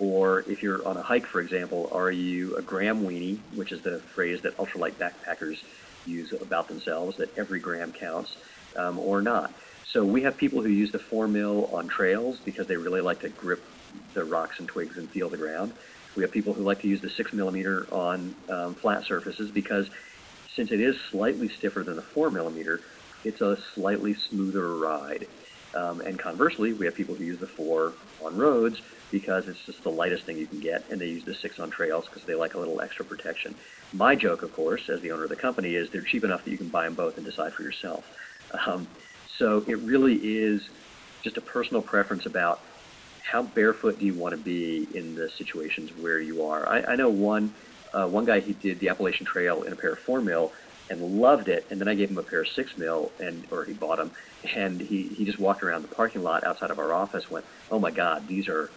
[0.00, 3.82] Or if you're on a hike, for example, are you a gram weenie, which is
[3.82, 5.56] the phrase that ultralight backpackers
[6.04, 8.30] use about themselves, that every gram counts,
[8.78, 9.54] um, or not?
[9.92, 13.20] So we have people who use the 4 mil on trails because they really like
[13.20, 13.60] to grip
[14.14, 15.72] the rocks and twigs and feel the ground.
[16.16, 19.86] We have people who like to use the 6 millimeter on um, flat surfaces because
[20.56, 22.80] since it is slightly stiffer than the 4 millimeter,
[23.24, 25.26] it's a slightly smoother ride.
[25.74, 28.76] Um, and conversely, we have people who use the 4 on roads
[29.10, 31.70] because it's just the lightest thing you can get, and they use the 6 on
[31.70, 33.54] trails because they like a little extra protection.
[33.92, 36.50] My joke, of course, as the owner of the company, is they're cheap enough that
[36.50, 38.04] you can buy them both and decide for yourself.
[38.66, 38.86] Um,
[39.38, 40.60] so it really is
[41.24, 42.60] just a personal preference about
[43.30, 46.68] how barefoot do you want to be in the situations where you are.
[46.68, 47.54] I, I know one
[47.94, 50.50] uh, one guy he did the Appalachian Trail in a pair of four mil
[50.92, 53.64] and loved it, and then I gave him a pair of six mil, and or
[53.64, 54.12] he bought them,
[54.54, 57.80] and he he just walked around the parking lot outside of our office, went, oh
[57.80, 58.70] my God, these are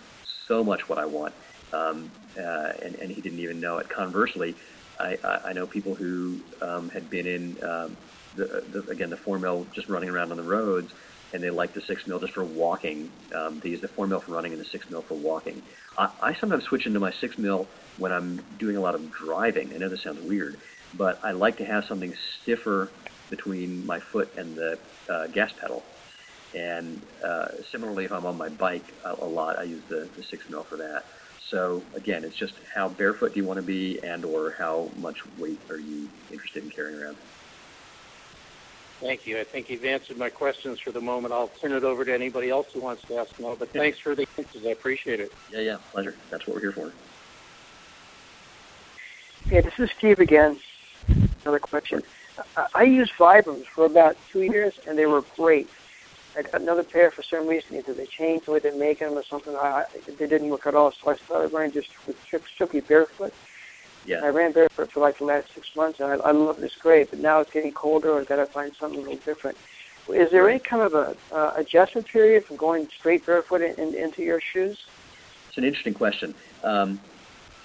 [0.47, 1.35] so much what I want,
[1.73, 3.87] um, uh, and and he didn't even know it.
[3.95, 4.55] Conversely,
[4.99, 7.97] I I, I know people who um, had been in um,
[8.33, 10.91] the, the again the four mil just running around on the roads
[11.33, 13.11] and they like the six mil just for walking.
[13.35, 15.61] Um, they use the four mil for running and the six mil for walking.
[15.97, 19.71] I, I sometimes switch into my six mil when I'm doing a lot of driving.
[19.73, 20.57] I know this sounds weird,
[20.97, 22.91] but I like to have something stiffer
[23.29, 24.79] between my foot and the
[25.09, 25.83] uh, gas pedal.
[26.53, 30.23] And uh, similarly, if I'm on my bike a, a lot, I use the, the
[30.29, 31.03] six mil for that.
[31.51, 35.17] So again, it's just how barefoot do you want to be, and or how much
[35.37, 37.17] weight are you interested in carrying around.
[39.01, 39.39] Thank you.
[39.39, 41.33] I think you've answered my questions for the moment.
[41.33, 43.55] I'll turn it over to anybody else who wants to ask more.
[43.57, 44.63] But thanks for the answers.
[44.65, 45.31] I appreciate it.
[45.51, 46.15] Yeah, yeah, pleasure.
[46.31, 46.93] That's what we're here for.
[49.47, 50.57] Okay, this is Steve again.
[51.45, 52.01] Another question.
[52.57, 55.69] I, I used Vibrams for about two years, and they were great.
[56.35, 57.77] I got another pair for some reason.
[57.77, 59.55] Either they changed the way they make them or something.
[59.55, 59.85] I,
[60.17, 62.17] they didn't work at all, so I started running just with
[62.57, 63.31] Chucky barefoot.
[64.07, 64.21] Yeah.
[64.23, 67.11] I ran barefoot for like the last six months, and I, I love this great.
[67.11, 68.17] But now it's getting colder.
[68.17, 69.55] I've got to find something a little different.
[70.09, 73.93] Is there any kind of a uh, adjustment period from going straight barefoot in, in,
[73.93, 74.83] into your shoes?
[75.49, 76.33] It's an interesting question.
[76.63, 76.99] Um,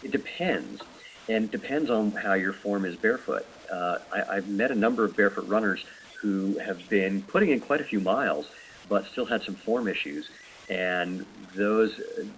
[0.02, 0.82] it depends,
[1.28, 3.46] and it depends on how your form is barefoot.
[3.72, 5.80] Uh, I, I've met a number of barefoot runners
[6.22, 8.44] who have been putting in quite a few miles,
[8.88, 10.24] but still had some form issues,
[10.68, 11.24] and
[11.56, 11.90] those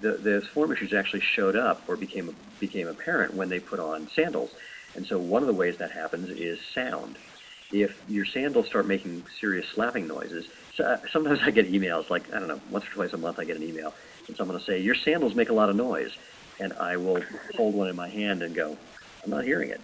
[0.03, 4.09] the, those form issues actually showed up or became became apparent when they put on
[4.15, 4.51] sandals.
[4.95, 7.17] And so one of the ways that happens is sound
[7.73, 10.45] if your sandals start making serious slapping noises,
[10.77, 13.39] so, uh, sometimes I get emails like I don't know, once or twice a month
[13.39, 13.95] I get an email
[14.29, 16.11] and someone will say your sandals make a lot of noise,
[16.61, 17.21] and I will
[17.57, 18.77] hold one in my hand and go,
[19.25, 19.81] I'm not hearing it.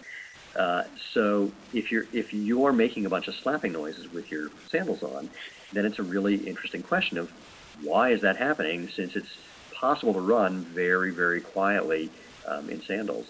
[0.55, 0.83] Uh,
[1.13, 5.29] so if you're if you're making a bunch of slapping noises with your sandals on,
[5.73, 7.29] then it's a really interesting question of
[7.83, 9.29] why is that happening since it's
[9.79, 12.11] possible to run very very quietly
[12.47, 13.27] um, in sandals.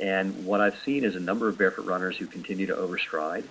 [0.00, 3.44] And what I've seen is a number of barefoot runners who continue to overstride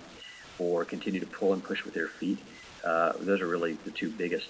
[0.58, 2.38] or continue to pull and push with their feet.
[2.84, 4.46] Uh, those are really the two biggest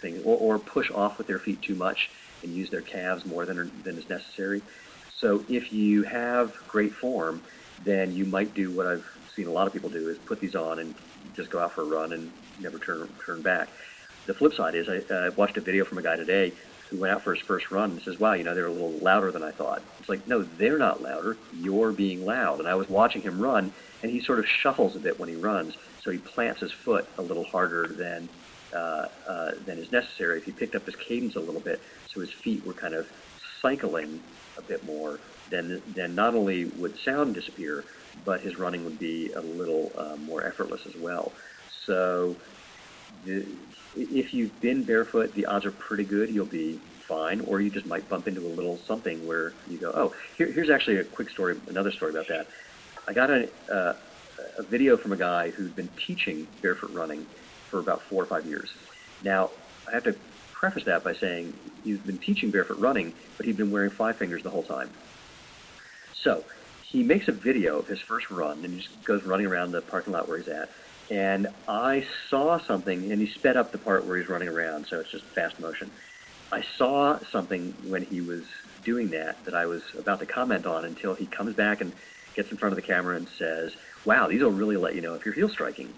[0.00, 0.20] things.
[0.24, 2.10] Or, or push off with their feet too much
[2.42, 4.62] and use their calves more than, than is necessary.
[5.20, 7.42] So if you have great form,
[7.82, 10.54] then you might do what I've seen a lot of people do is put these
[10.54, 10.94] on and
[11.36, 13.68] just go out for a run and never turn turn back.
[14.26, 16.52] The flip side is I uh, watched a video from a guy today
[16.90, 18.98] who went out for his first run and says, "Wow, you know they're a little
[19.00, 21.36] louder than I thought." It's like, no, they're not louder.
[21.52, 22.60] You're being loud.
[22.60, 25.34] And I was watching him run, and he sort of shuffles a bit when he
[25.34, 28.28] runs, so he plants his foot a little harder than
[28.74, 30.38] uh, uh, than is necessary.
[30.38, 31.80] If he picked up his cadence a little bit,
[32.12, 33.06] so his feet were kind of
[33.62, 34.20] cycling
[34.58, 37.84] a bit more, then then not only would sound disappear,
[38.24, 41.32] but his running would be a little uh, more effortless as well.
[41.86, 42.36] So.
[43.24, 43.46] The,
[43.96, 47.86] if you've been barefoot, the odds are pretty good you'll be fine, or you just
[47.86, 51.30] might bump into a little something where you go, oh, here, here's actually a quick
[51.30, 52.46] story, another story about that.
[53.06, 53.94] I got a, uh,
[54.58, 57.26] a video from a guy who'd been teaching barefoot running
[57.70, 58.70] for about four or five years.
[59.22, 59.50] Now,
[59.88, 60.16] I have to
[60.52, 61.52] preface that by saying
[61.82, 64.90] he's been teaching barefoot running, but he'd been wearing FiveFingers the whole time.
[66.24, 66.42] So
[66.90, 69.82] he makes a video of his first run and he just goes running around the
[69.82, 70.70] parking lot where he's at.
[71.10, 75.00] And I saw something, and he sped up the part where he's running around, so
[75.00, 75.90] it's just fast motion.
[76.50, 78.44] I saw something when he was
[78.84, 81.92] doing that that I was about to comment on until he comes back and
[82.36, 83.72] gets in front of the camera and says,
[84.06, 85.92] wow, these will really let you know if you're heel striking.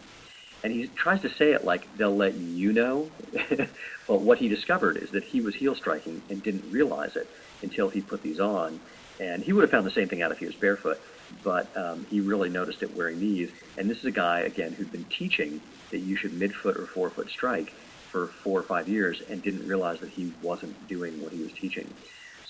[0.65, 3.09] And he tries to say it like they'll let you know.
[4.09, 7.29] but what he discovered is that he was heel striking and didn't realize it
[7.63, 8.81] until he put these on.
[9.19, 10.99] And he would have found the same thing out if he was barefoot,
[11.43, 13.49] but um, he really noticed it wearing these.
[13.79, 17.29] And this is a guy, again, who'd been teaching that you should midfoot or forefoot
[17.31, 17.71] strike
[18.13, 21.51] for four or five years and didn't realize that he wasn't doing what he was
[21.61, 21.93] teaching.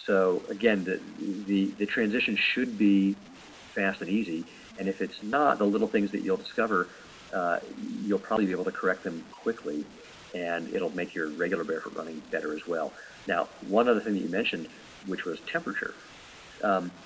[0.07, 1.01] So again, the,
[1.47, 3.17] the, the transition should be
[3.75, 4.47] fast and easy.
[4.79, 6.91] And if it's not, the little things that you'll discover,
[7.35, 9.85] uh, you'll probably be able to correct them quickly,
[10.35, 12.95] and it'll make your regular barefoot running better as well.
[13.27, 14.69] Now, one other thing that you mentioned,
[15.07, 15.95] which was temperature.
[16.62, 16.90] Um,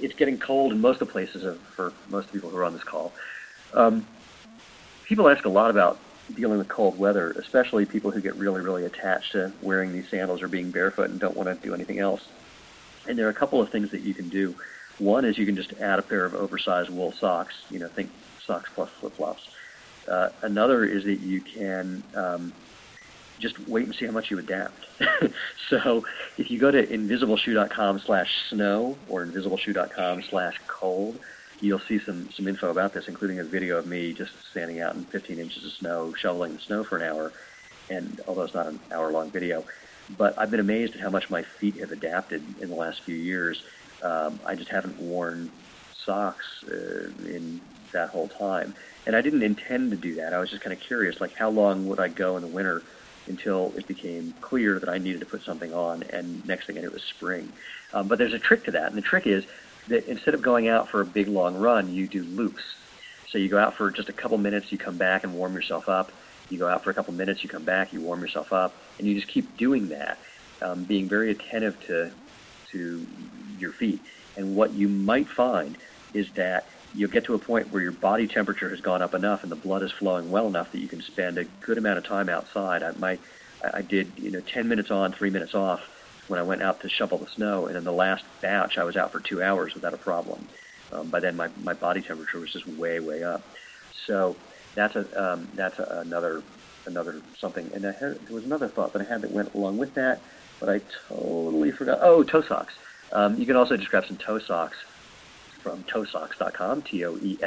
[0.00, 1.44] it's getting cold in most of the places
[1.76, 3.12] for most people who are on this call.
[3.74, 4.06] Um,
[5.08, 5.98] people ask a lot about
[6.34, 10.42] dealing with cold weather, especially people who get really, really attached to wearing these sandals
[10.42, 12.20] or being barefoot and don't want to do anything else.
[13.06, 14.54] And there are a couple of things that you can do.
[14.98, 17.52] One is you can just add a pair of oversized wool socks.
[17.68, 18.10] You know, think
[18.46, 19.42] socks plus flip-flops.
[20.10, 22.52] Uh, another is that you can um,
[23.38, 24.86] just wait and see how much you adapt.
[25.70, 26.04] so
[26.38, 31.18] if you go to invisibleshoe.com slash snow or invisibleshoe.com slash cold,
[31.60, 34.94] you'll see some, some info about this, including a video of me just standing out
[34.94, 37.32] in 15 inches of snow, shoveling the snow for an hour,
[37.90, 39.64] and although it's not an hour-long video.
[40.18, 43.14] But I've been amazed at how much my feet have adapted in the last few
[43.14, 43.62] years
[44.04, 45.50] um, I just haven't worn
[46.04, 47.60] socks uh, in
[47.92, 48.74] that whole time.
[49.06, 50.34] And I didn't intend to do that.
[50.34, 52.82] I was just kind of curious, like how long would I go in the winter
[53.26, 56.80] until it became clear that I needed to put something on, and next thing I
[56.80, 57.52] knew it was spring.
[57.92, 59.44] Um, but there's a trick to that, and the trick is
[59.88, 62.62] that instead of going out for a big long run, you do loops.
[63.32, 65.88] So you go out for just a couple minutes, you come back and warm yourself
[65.88, 66.12] up.
[66.50, 69.08] You go out for a couple minutes, you come back, you warm yourself up, and
[69.08, 70.18] you just keep doing that,
[70.62, 72.12] um, being very attentive to
[72.72, 73.06] to
[73.56, 74.02] your feet.
[74.36, 75.76] And what you might find
[76.12, 79.42] is that you'll get to a point where your body temperature has gone up enough
[79.42, 82.04] and the blood is flowing well enough that you can spend a good amount of
[82.04, 82.82] time outside.
[82.82, 83.18] I,
[83.72, 85.80] I did, you know, 10 minutes on, three minutes off
[86.28, 87.66] when I went out to shovel the snow.
[87.66, 90.46] And in the last batch, I was out for two hours without a problem.
[90.92, 93.42] Um, by then, my, my body temperature was just way, way up.
[94.06, 94.36] So
[94.74, 96.42] that's a um, that's a, another
[96.86, 97.70] another something.
[97.74, 100.20] And I had, there was another thought that I had that went along with that,
[100.60, 101.98] but I totally forgot.
[102.02, 102.74] Oh, toe socks.
[103.12, 104.76] Um, you can also just grab some toe socks
[105.64, 107.42] from toesox.com, T-O-E-S-O-X.com,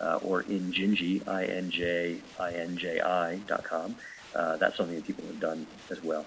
[0.00, 3.94] uh, or Injinji, I-N-J-I-N-J-I dot com.
[4.34, 6.24] Uh, that's something that people have done as well.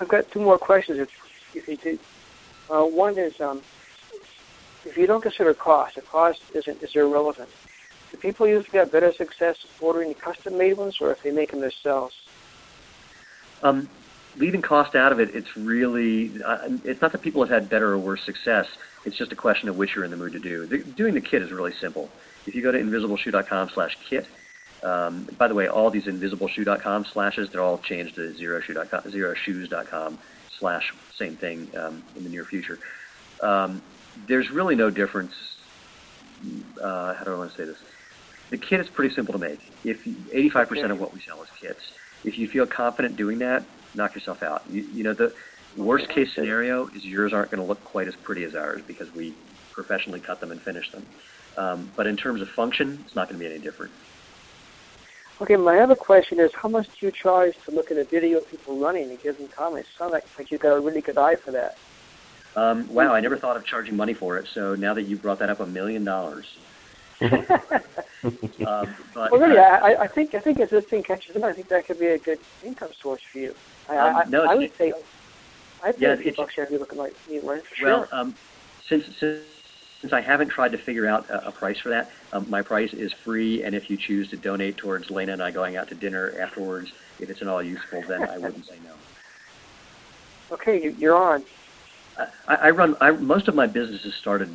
[0.00, 0.98] I've got two more questions.
[0.98, 2.00] If, if you.
[2.68, 3.62] Uh, one is, um,
[4.84, 7.48] if you don't consider cost, the cost isn't is irrelevant.
[8.10, 12.16] Do people usually have better success ordering custom-made ones, or if they make them themselves?
[13.62, 13.88] Um,
[14.36, 17.92] leaving cost out of it, it's really uh, it's not that people have had better
[17.92, 18.66] or worse success.
[19.04, 20.66] It's just a question of which you're in the mood to do.
[20.66, 22.10] The, doing the kit is really simple.
[22.46, 24.26] If you go to invisibleshoe.com/kit,
[24.82, 30.18] um, by the way, all these invisibleshoe.com slashes they're all changed to xeroshoe.com, xeroshoes.com
[30.58, 32.78] slash same thing um, in the near future.
[33.42, 33.82] Um,
[34.26, 35.34] there's really no difference.
[36.80, 37.78] Uh, how do I want to say this?
[38.50, 39.60] The kit is pretty simple to make.
[39.84, 41.92] If 85% of what we sell is kits,
[42.24, 44.62] if you feel confident doing that, knock yourself out.
[44.70, 45.32] You, you know, the
[45.76, 49.12] worst case scenario is yours aren't going to look quite as pretty as ours because
[49.14, 49.34] we
[49.72, 51.06] professionally cut them and finish them.
[51.56, 53.92] Um, but in terms of function, it's not going to be any different.
[55.40, 58.38] Okay, my other question is, how much do you charge to look at a video
[58.38, 59.88] of people running and give them comments?
[59.96, 61.78] Sounds like, like you've got a really good eye for that.
[62.56, 64.46] Um, wow, I never thought of charging money for it.
[64.52, 66.46] So now that you brought that up, a million dollars.
[68.22, 71.42] Um, but, well, really, uh, I, I think I think as this thing catches on,
[71.42, 73.54] I think that could be a good income source for you.
[73.88, 74.92] I, um, I, no, I would say
[75.82, 77.64] I'd pay yeah, a few bucks here if you're looking like me, right?
[77.64, 78.08] For well, sure.
[78.12, 78.34] um,
[78.86, 79.40] since since
[80.00, 82.92] since I haven't tried to figure out a, a price for that, um, my price
[82.92, 85.94] is free, and if you choose to donate towards Lena and I going out to
[85.94, 88.92] dinner afterwards, if it's at all useful, then I wouldn't say no.
[90.54, 91.44] Okay, you, you're on.
[92.46, 92.96] I, I run.
[93.00, 94.54] I, most of my businesses started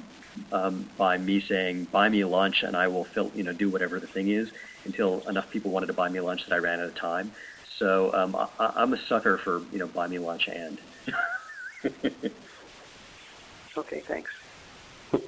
[0.51, 3.99] um, by me saying, "Buy me lunch," and I will fill, you know, do whatever
[3.99, 4.49] the thing is
[4.85, 7.33] until enough people wanted to buy me lunch that I ran out of time.
[7.79, 10.79] So um, I, I'm a sucker for you know, buy me lunch and.
[13.77, 14.31] okay, thanks.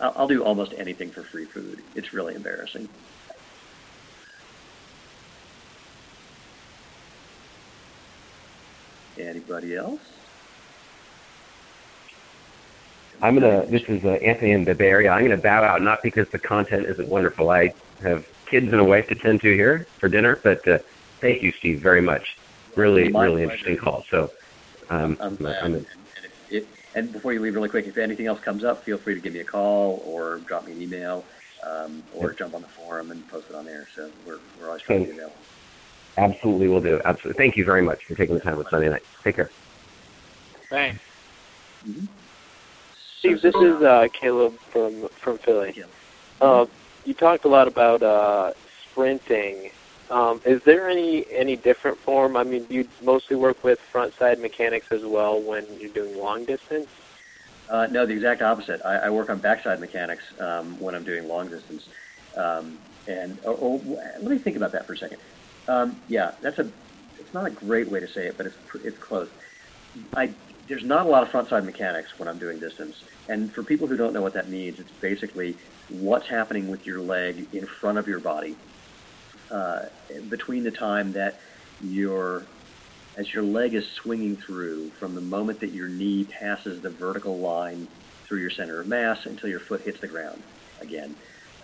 [0.00, 1.82] I'll, I'll do almost anything for free food.
[1.94, 2.88] It's really embarrassing.
[9.18, 10.00] Anybody else?
[13.22, 13.66] I'm gonna.
[13.66, 15.10] This is uh, Anthony in the Bay Area.
[15.10, 17.50] I'm gonna bow out, not because the content isn't wonderful.
[17.50, 20.78] I have kids and a wife to tend to here for dinner, but uh,
[21.20, 22.36] thank you, Steve, very much.
[22.76, 23.52] Really, My really pleasure.
[23.52, 24.04] interesting call.
[24.10, 24.30] So,
[24.88, 25.86] um, I'm, I'm, I'm and,
[26.50, 29.20] if, and before you leave, really quick, if anything else comes up, feel free to
[29.20, 31.24] give me a call or drop me an email,
[31.62, 33.86] um, or jump on the forum and post it on there.
[33.94, 35.36] So we're we're always trying to be available.
[36.16, 37.00] Absolutely, we'll do.
[37.04, 37.38] Absolutely.
[37.38, 39.04] Thank you very much for taking the time with Sunday night.
[39.22, 39.50] Take care.
[40.68, 41.00] Thanks.
[41.86, 42.06] Mm-hmm.
[43.20, 45.74] Steve, this is uh, Caleb from from Philly.
[46.40, 46.64] Uh,
[47.04, 48.52] you talked a lot about uh,
[48.90, 49.70] sprinting.
[50.08, 52.34] Um, is there any any different form?
[52.34, 56.16] I mean, do you mostly work with front side mechanics as well when you're doing
[56.16, 56.88] long distance?
[57.68, 58.80] Uh, no, the exact opposite.
[58.86, 61.86] I, I work on backside mechanics um, when I'm doing long distance.
[62.36, 65.18] Um, and oh, oh, let me think about that for a second.
[65.68, 66.70] Um, yeah, that's a.
[67.18, 69.28] It's not a great way to say it, but it's it's close.
[70.14, 70.34] I
[70.70, 72.94] there's not a lot of frontside mechanics when I'm doing distance.
[73.28, 75.56] And for people who don't know what that means, it's basically
[75.88, 78.56] what's happening with your leg in front of your body
[79.50, 79.86] uh,
[80.28, 81.40] between the time that
[81.82, 82.46] your
[83.16, 87.38] as your leg is swinging through from the moment that your knee passes the vertical
[87.38, 87.88] line
[88.28, 90.40] through your center of mass until your foot hits the ground
[90.80, 91.16] again.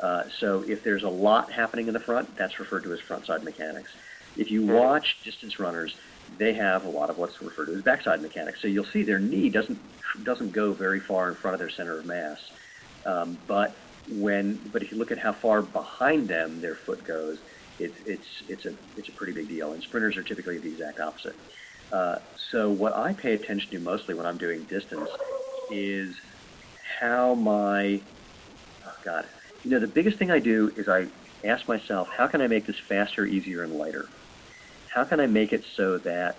[0.03, 3.45] Uh, so if there's a lot happening in the front, that's referred to as frontside
[3.45, 3.90] mechanics.
[4.37, 5.95] If you watch distance runners,
[6.39, 8.59] they have a lot of what's referred to as backside mechanics.
[8.62, 9.79] So you'll see their knee doesn't
[10.25, 12.39] doesn't go very far in front of their center of mass,
[13.07, 13.77] um, but
[14.09, 17.39] when but if you look at how far behind them their foot goes,
[17.79, 19.73] it's it's it's a it's a pretty big deal.
[19.73, 21.37] And sprinters are typically the exact opposite.
[21.93, 22.17] Uh,
[22.51, 25.09] so what I pay attention to mostly when I'm doing distance
[25.73, 26.15] is
[27.01, 28.01] how my
[28.85, 29.25] oh God,
[29.65, 31.07] you know, the biggest thing I do is I
[31.47, 34.09] ask myself, how can I make this faster, easier, and lighter?
[34.97, 36.37] How can I make it so that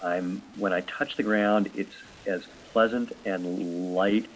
[0.00, 1.90] I'm when I touch the ground, it's
[2.32, 2.40] as
[2.72, 4.26] pleasant and light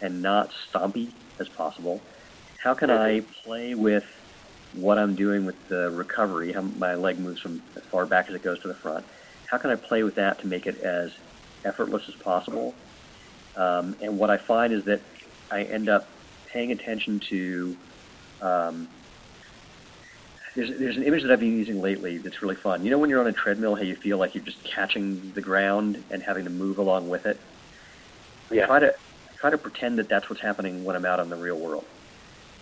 [0.00, 1.08] and not stompy
[1.40, 2.00] as possible?
[2.62, 4.04] How can I play with
[4.72, 8.36] what I'm doing with the recovery, how my leg moves from as far back as
[8.36, 9.04] it goes to the front?
[9.50, 11.10] How can I play with that to make it as
[11.66, 12.76] effortless as possible?
[13.56, 15.00] Um, and what I find is that
[15.50, 16.08] I end up
[16.52, 17.76] paying attention to
[18.40, 18.88] um,
[20.56, 22.84] there's there's an image that I've been using lately that's really fun.
[22.84, 25.42] You know when you're on a treadmill, how you feel like you're just catching the
[25.42, 27.38] ground and having to move along with it.
[28.50, 28.64] Yeah.
[28.64, 31.28] I try to I try to pretend that that's what's happening when I'm out in
[31.28, 31.86] the real world.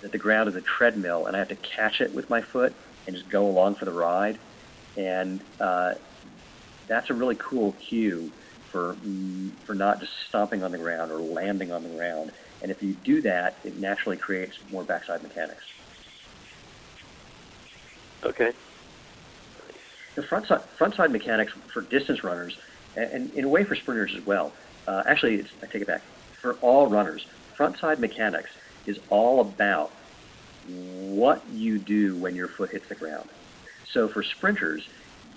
[0.02, 2.74] That the ground is a treadmill, and I have to catch it with my foot
[3.06, 4.38] and just go along for the ride.
[4.96, 5.92] And uh,
[6.88, 8.32] that's a really cool cue
[8.70, 12.32] for mm, for not just stomping on the ground or landing on the ground.
[12.62, 15.62] And if you do that, it naturally creates more backside mechanics.
[18.24, 18.52] Okay.
[20.14, 22.56] The front side, front side mechanics for distance runners,
[22.96, 24.52] and, in a way for sprinters as well.
[24.86, 26.02] Uh, actually, I take it back.
[26.40, 27.24] For all runners,
[27.56, 28.50] front side mechanics
[28.86, 29.90] is all about
[30.68, 33.28] what you do when your foot hits the ground.
[33.92, 34.86] So for sprinters,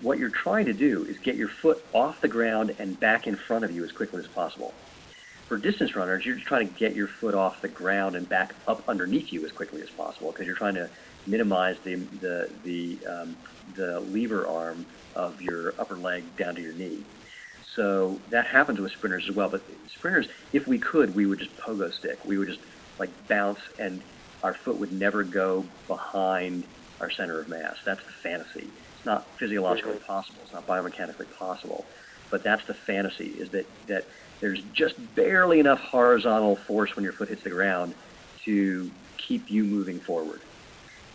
[0.02, 3.36] what you're trying to do is get your foot off the ground and back in
[3.36, 4.74] front of you as quickly as possible.
[5.48, 8.56] For distance runners, you're just trying to get your foot off the ground and back
[8.68, 10.90] up underneath you as quickly as possible because you're trying to
[11.28, 13.36] minimize the the the um,
[13.76, 17.04] the lever arm of your upper leg down to your knee.
[17.76, 19.50] So that happens with sprinters as well.
[19.50, 22.24] But sprinters, if we could, we would just pogo stick.
[22.26, 22.62] We would just
[23.00, 24.02] like bounce, and
[24.44, 26.64] our foot would never go behind
[27.02, 27.76] our center of mass.
[27.84, 28.70] That's the fantasy.
[28.98, 30.06] It's not physiologically mm-hmm.
[30.06, 30.40] possible.
[30.44, 31.86] It's not biomechanically possible.
[32.30, 34.06] But that's the fantasy: is that that
[34.40, 37.94] there's just barely enough horizontal force when your foot hits the ground
[38.44, 40.42] to keep you moving forward.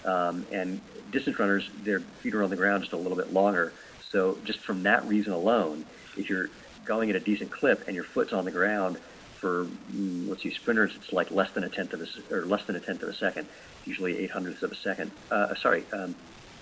[0.04, 0.80] Um, and
[1.12, 3.74] distance runners, their feet are on the ground just a little bit longer.
[4.12, 5.84] So just from that reason alone,
[6.16, 6.48] if you're
[6.86, 8.98] going at a decent clip and your foot's on the ground
[9.40, 12.62] for mm, let's see, sprinters, it's like less than a tenth of a or less
[12.66, 13.46] than a tenth of a second,
[13.84, 15.12] usually eight hundredths of a second.
[15.30, 16.16] Uh, sorry, um,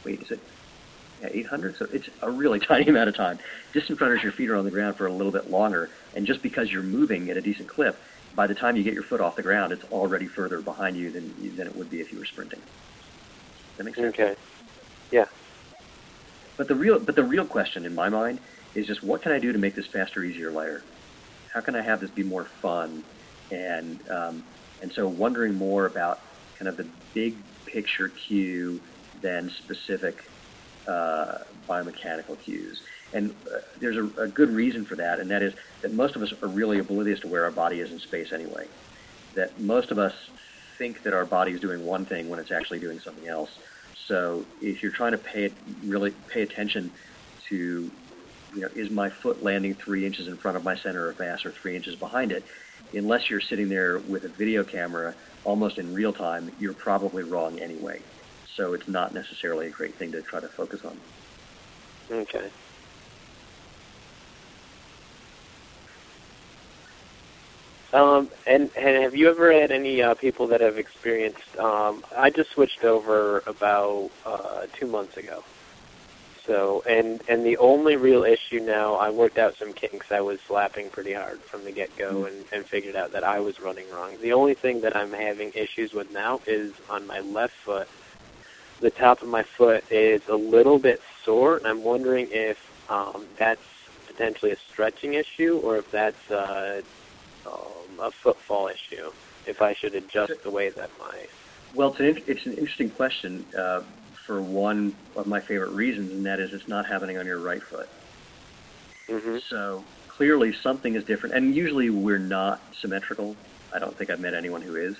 [0.05, 0.41] wait, is it?
[1.20, 1.76] Yeah, 800.
[1.78, 3.39] So it's a really tiny amount of time.
[3.74, 6.43] Distance runners, your feet are on the ground for a little bit longer, and just
[6.43, 8.01] because you're moving at a decent clip,
[8.34, 11.11] by the time you get your foot off the ground, it's already further behind you
[11.12, 12.61] than than it would be if you were sprinting.
[13.78, 14.14] That makes sense.
[14.14, 14.34] Okay.
[15.10, 15.24] Yeah.
[16.56, 18.40] But the real but the real question in my mind
[18.74, 20.82] is just what can I do to make this faster, easier, lighter?
[21.52, 23.04] How can I have this be more fun?
[23.50, 24.44] And um,
[24.82, 26.20] and so wondering more about
[26.58, 28.80] kind of the big picture cue
[29.22, 30.16] than specific
[30.86, 32.80] uh, biomechanical cues.
[33.12, 36.22] And uh, there's a, a, good reason for that, and that is that most of
[36.22, 38.66] us are really oblivious to where our body is in space anyway.
[39.34, 40.12] That most of us
[40.78, 43.50] think that our body is doing one thing when it's actually doing something else.
[44.09, 45.50] So if you're trying to pay
[45.84, 46.92] really pay attention
[47.50, 47.54] to,
[48.54, 51.44] you know, is my foot landing three inches in front of my center of mass
[51.44, 52.44] or three inches behind it?
[52.92, 57.61] Unless you're sitting there with a video camera almost in real time, you're probably wrong
[57.61, 58.02] anyway.
[58.56, 61.02] So it's not necessarily a great thing to try to focus on.
[62.11, 62.48] Okay.
[67.93, 71.57] Um, and, and have you ever had any uh, people that have experienced?
[71.59, 75.43] Um, I just switched over about uh, two months ago.
[76.49, 80.11] So, and and the only real issue now, I worked out some kinks.
[80.11, 82.26] I was slapping pretty hard from the get go, mm-hmm.
[82.26, 84.16] and and figured out that I was running wrong.
[84.22, 87.86] The only thing that I'm having issues with now is on my left foot.
[88.80, 92.57] The top of my foot is a little bit sore, and I'm wondering if
[92.89, 93.61] um, that's
[94.07, 96.80] potentially a stretching issue, or if that's uh,
[97.47, 99.11] um, a footfall issue.
[99.46, 101.26] If I should adjust the way that my
[101.74, 103.82] well, it's an it's an interesting question uh,
[104.26, 107.62] for one of my favorite reasons, and that is it's not happening on your right
[107.62, 107.88] foot.
[109.09, 109.38] Mm-hmm.
[109.49, 113.36] So clearly something is different, and usually we're not symmetrical.
[113.72, 114.96] I don't think I've met anyone who is.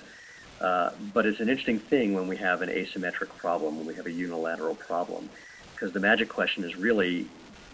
[0.61, 4.05] Uh, but it's an interesting thing when we have an asymmetric problem, when we have
[4.05, 5.29] a unilateral problem,
[5.73, 7.27] because the magic question is really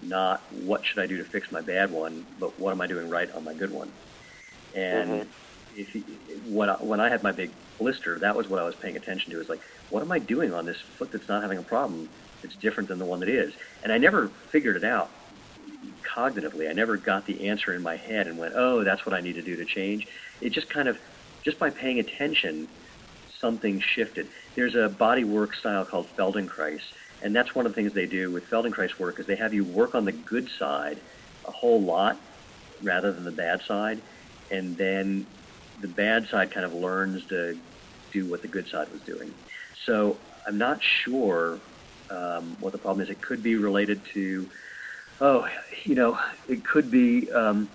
[0.04, 3.10] not what should I do to fix my bad one, but what am I doing
[3.10, 3.92] right on my good one.
[4.76, 5.80] And mm-hmm.
[5.80, 6.04] if you,
[6.48, 9.32] when I, when I had my big blister, that was what I was paying attention
[9.32, 9.40] to.
[9.40, 12.10] Is like, what am I doing on this foot that's not having a problem?
[12.44, 13.54] It's different than the one that is.
[13.84, 15.10] And I never figured it out
[16.04, 16.70] cognitively.
[16.70, 19.34] I never got the answer in my head and went, oh, that's what I need
[19.34, 20.08] to do to change.
[20.42, 20.98] It just kind of,
[21.44, 22.68] just by paying attention,
[23.40, 24.28] something shifted.
[24.56, 26.82] There's a body work style called Feldenkrais,
[27.22, 29.64] and that's one of the things they do with Feldenkrais work is they have you
[29.64, 31.00] work on the good side
[31.46, 32.18] a whole lot
[32.82, 34.02] rather than the bad side
[34.56, 35.28] and then
[35.82, 37.60] the bad side kind of learns to
[38.14, 39.34] do what the good side was doing.
[39.86, 41.62] So I'm not sure
[42.10, 43.10] um, what the problem is.
[43.10, 44.48] It could be related to,
[45.22, 45.46] oh,
[45.86, 47.70] you know, it could be um,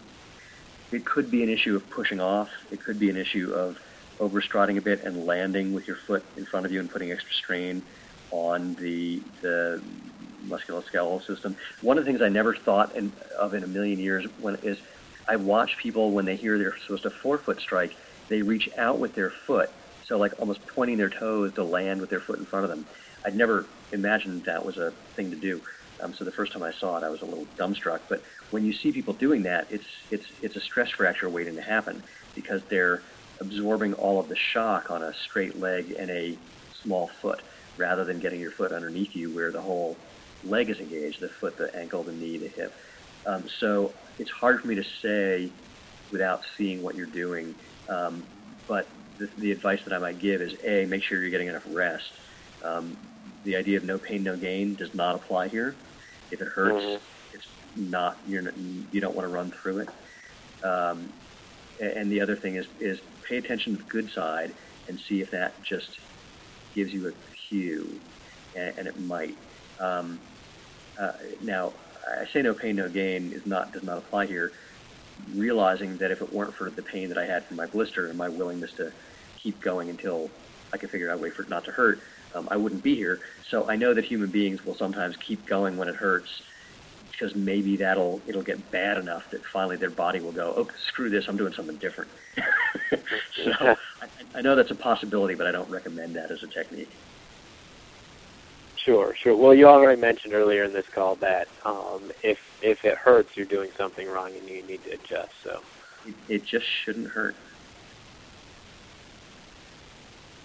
[0.92, 2.48] it could be an issue of pushing off.
[2.70, 3.76] It could be an issue of
[4.20, 7.32] overstriding a bit and landing with your foot in front of you and putting extra
[7.42, 7.84] strain
[8.30, 9.82] on the the
[10.46, 11.56] musculoskeletal system.
[11.82, 14.78] One of the things I never thought in, of in a million years when is
[15.30, 17.92] I watch people when they hear they're supposed to forefoot strike,
[18.28, 19.68] they reach out with their foot,
[20.08, 22.86] so like almost pointing their toes to land with their foot in front of them.
[23.24, 25.60] I'd never imagined that was a thing to do.
[26.02, 28.00] Um, so the first time I saw it, I was a little dumbstruck.
[28.08, 31.62] But when you see people doing that, it's it's it's a stress fracture waiting to
[31.62, 32.02] happen
[32.34, 33.04] because they're
[33.40, 36.38] absorbing all of the shock on a straight leg and a
[36.82, 37.42] small foot,
[37.78, 40.00] rather than getting your foot underneath you where the whole
[40.42, 42.72] leg is engaged, the foot, the ankle, the knee, the hip.
[43.26, 45.50] Um, so it's hard for me to say
[46.10, 47.54] without seeing what you're doing.
[47.88, 48.22] Um,
[48.66, 48.86] but
[49.18, 52.10] the, the, advice that I might give is a make sure you're getting enough rest.
[52.62, 52.96] Um,
[53.44, 55.74] the idea of no pain, no gain does not apply here.
[56.30, 57.34] If it hurts, mm-hmm.
[57.34, 57.46] it's
[57.76, 59.88] not you're not, you don't want to run through it.
[60.64, 61.12] Um,
[61.80, 64.52] and the other thing is is pay attention to the good side
[64.88, 65.98] and see if that just
[66.74, 67.12] gives you a
[67.48, 68.00] cue,
[68.54, 69.36] and, and it might.
[69.78, 70.18] Um,
[70.98, 71.12] uh,
[71.42, 71.72] now,
[72.06, 74.52] I say no pain, no gain is not does not apply here.
[75.34, 78.16] Realizing that if it weren't for the pain that I had from my blister and
[78.16, 78.90] my willingness to
[79.42, 80.30] keep going until
[80.72, 82.00] I could figure out a way for it not to hurt,
[82.34, 83.20] um, I wouldn't be here.
[83.50, 86.30] So I know that human beings will sometimes keep going when it hurts
[87.10, 91.10] because maybe that'll it'll get bad enough that finally their body will go, oh, screw
[91.10, 92.10] this, I'm doing something different.
[93.44, 96.92] so I, I know that's a possibility, but I don't recommend that as a technique.
[98.84, 99.36] Sure, sure.
[99.36, 103.46] Well, you already mentioned earlier in this call that um, if if it hurts, you're
[103.46, 105.32] doing something wrong and you need to adjust.
[105.44, 105.60] So
[106.06, 107.36] it, it just shouldn't hurt.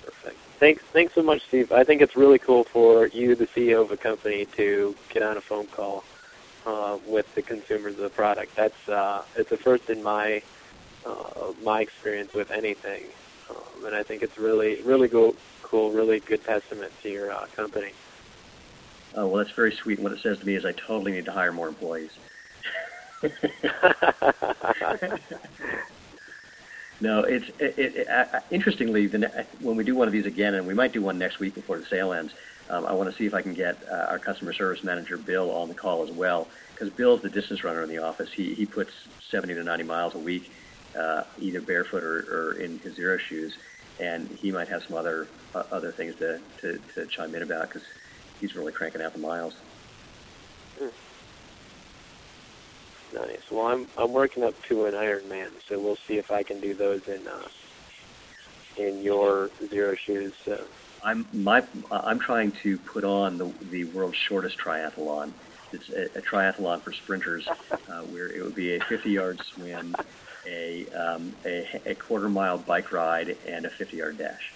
[0.03, 0.37] Perfect.
[0.59, 1.71] Thanks, thanks so much, Steve.
[1.71, 5.37] I think it's really cool for you, the CEO of a company, to get on
[5.37, 6.03] a phone call
[6.65, 8.53] uh, with the consumers of the product.
[8.55, 10.41] That's uh, it's a first in my
[11.05, 13.03] uh, my experience with anything,
[13.49, 17.45] um, and I think it's really really cool, cool, really good testament to your uh,
[17.55, 17.91] company.
[19.15, 19.97] Oh, well, that's very sweet.
[19.97, 22.11] And what it says to me is I totally need to hire more employees.
[26.99, 30.67] no, it's it, it, uh, interestingly the, when we do one of these again, and
[30.67, 32.33] we might do one next week before the sale ends.
[32.69, 35.49] Um, I want to see if I can get uh, our customer service manager Bill
[35.51, 38.31] on the call as well, because Bill's the distance runner in the office.
[38.33, 38.91] He he puts
[39.31, 40.51] 70 to 90 miles a week,
[40.97, 43.57] uh, either barefoot or, or in his Xero shoes,
[43.99, 47.69] and he might have some other uh, other things to, to, to chime in about
[47.69, 47.83] because
[48.39, 49.53] he's really cranking out the miles.
[50.79, 50.87] Hmm.
[53.13, 53.41] Nice.
[53.51, 56.73] Well, I'm I'm working up to an Ironman, so we'll see if I can do
[56.73, 57.47] those in uh,
[58.77, 60.33] in your Xero Shoes.
[60.43, 60.65] So.
[61.03, 65.31] I'm my I'm trying to put on the the world's shortest triathlon.
[65.71, 69.95] It's a, a triathlon for sprinters, uh, where it would be a 50-yard swim,
[70.47, 74.51] a, um, a a quarter mile bike ride, and a 50-yard dash.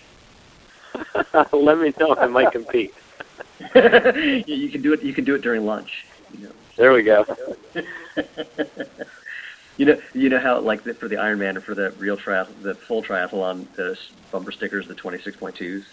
[1.54, 2.14] Let me know.
[2.14, 2.94] If I might compete.
[4.48, 5.04] you can do it.
[5.04, 6.06] You can do it during lunch.
[6.38, 6.52] You know.
[6.78, 7.26] There we go.
[9.78, 12.48] you know, you know how like the, for the Ironman or for the real triath,
[12.62, 13.98] the full triathlon, the
[14.32, 15.84] bumper stickers, the 26.2s,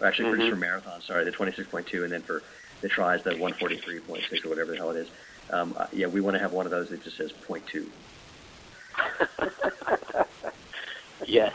[0.00, 0.50] or actually mm-hmm.
[0.50, 2.42] for marathon, sorry, the 26.2, and then for
[2.80, 5.08] the tries, the 143.6 or whatever the hell it is.
[5.50, 7.90] Um, uh, yeah, we want to have one of those that just says point two.
[11.26, 11.52] yes.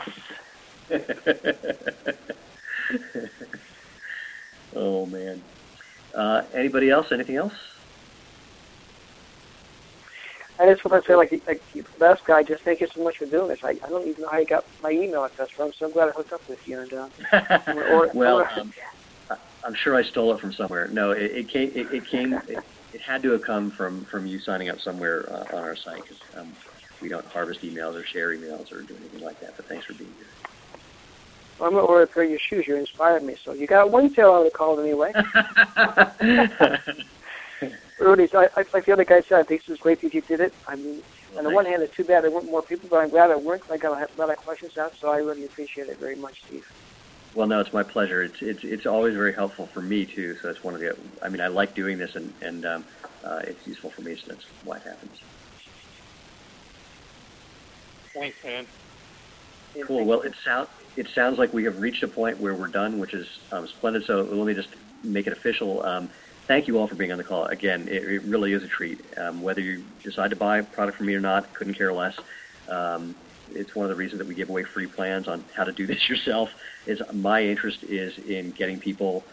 [4.76, 5.42] Oh man.
[6.16, 7.06] Uh, anybody else?
[7.12, 7.52] Anything else?
[10.58, 13.14] I just want to say, like, like the best guy, just thank you so much
[13.18, 13.58] for doing this.
[13.64, 16.08] I, I don't even know how you got my email address from, so I'm glad
[16.08, 16.80] I hooked up with you.
[16.80, 17.58] And, uh,
[17.90, 18.70] or, well, or, um,
[19.64, 20.88] I'm sure I stole it from somewhere.
[20.92, 21.70] No, it, it came.
[21.74, 22.34] It, it came.
[22.48, 22.58] It,
[22.92, 26.02] it, had to have come from from you signing up somewhere uh, on our site
[26.02, 26.56] because um,
[27.00, 29.52] we don't harvest emails or share emails or do anything like that.
[29.56, 30.39] But thanks for being here.
[31.62, 32.66] I'm going to order a pair of your shoes.
[32.66, 33.36] You inspired me.
[33.44, 35.12] So you got one tail out of the call anyway.
[37.98, 40.22] Rudy, I, I, like the other guy said, I think this was great that you
[40.22, 40.54] did it.
[40.66, 42.96] I mean, well, on the one hand, it's too bad there weren't more people, but
[42.96, 43.70] I'm glad it worked.
[43.70, 46.66] I got a lot of questions out, so I really appreciate it very much, Steve.
[47.34, 48.22] Well, no, it's my pleasure.
[48.22, 50.36] It's it's it's always very helpful for me too.
[50.42, 50.96] So it's one of the.
[51.22, 52.84] I mean, I like doing this, and and um,
[53.22, 54.16] uh, it's useful for me.
[54.16, 55.20] So that's why it happens.
[58.12, 58.66] Thanks, man.
[59.86, 60.04] Cool.
[60.04, 63.14] Well, it sounds it sounds like we have reached a point where we're done, which
[63.14, 64.02] is um, splendid.
[64.06, 64.68] So let me just
[65.02, 65.82] make it official.
[65.84, 66.10] Um,
[66.48, 67.46] thank you all for being on the call.
[67.46, 69.00] Again, it, it really is a treat.
[69.16, 72.14] Um, whether you decide to buy a product from me or not, couldn't care less.
[72.68, 73.16] Um,
[73.48, 75.86] it's one of the reasons that we give away free plans on how to do
[75.86, 76.48] this yourself.
[76.86, 79.26] Is my interest is in getting people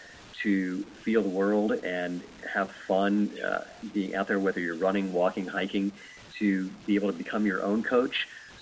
[0.44, 3.60] to feel the world and have fun uh,
[3.94, 5.92] being out there, whether you're running, walking, hiking,
[6.40, 8.14] to be able to become your own coach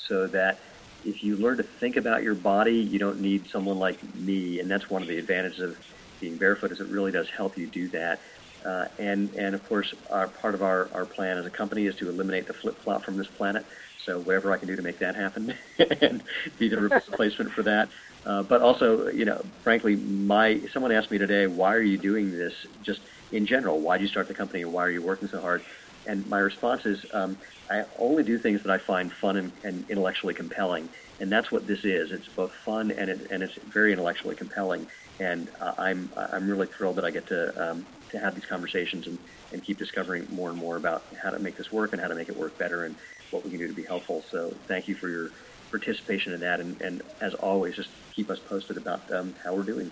[0.07, 0.59] so that
[1.05, 4.59] if you learn to think about your body, you don't need someone like me.
[4.59, 5.75] And that's one of the advantages of
[6.19, 8.19] being barefoot is it really does help you do that.
[8.67, 11.95] Uh, and, and of course, our, part of our, our plan as a company is
[11.97, 13.63] to eliminate the flip-flop from this planet.
[14.05, 15.53] So whatever I can do to make that happen
[16.01, 16.23] and
[16.57, 17.89] be the replacement for that.
[18.25, 22.31] Uh, but also, you know, frankly, my someone asked me today, why are you doing
[22.31, 22.53] this?
[22.81, 23.01] Just
[23.31, 24.63] in general, why did you start the company?
[24.63, 25.63] and Why are you working so hard?
[26.07, 27.37] And my response is, um,
[27.69, 30.89] I only do things that I find fun and, and intellectually compelling,
[31.19, 32.11] and that's what this is.
[32.11, 34.85] It's both fun and it, and it's very intellectually compelling.
[35.19, 39.07] And uh, I'm I'm really thrilled that I get to um, to have these conversations
[39.07, 39.17] and,
[39.51, 42.15] and keep discovering more and more about how to make this work and how to
[42.15, 42.95] make it work better and
[43.31, 44.23] what we can do to be helpful.
[44.31, 45.31] So thank you for your
[45.71, 46.59] participation in that.
[46.59, 49.91] And, and as always, just keep us posted about um, how we're doing.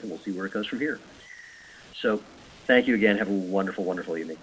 [0.00, 1.00] And we'll see where it goes from here.
[2.02, 2.22] So
[2.66, 3.16] thank you again.
[3.18, 4.38] Have a wonderful, wonderful evening.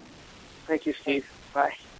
[0.67, 1.23] Thank you, Steve.
[1.53, 1.69] Bye.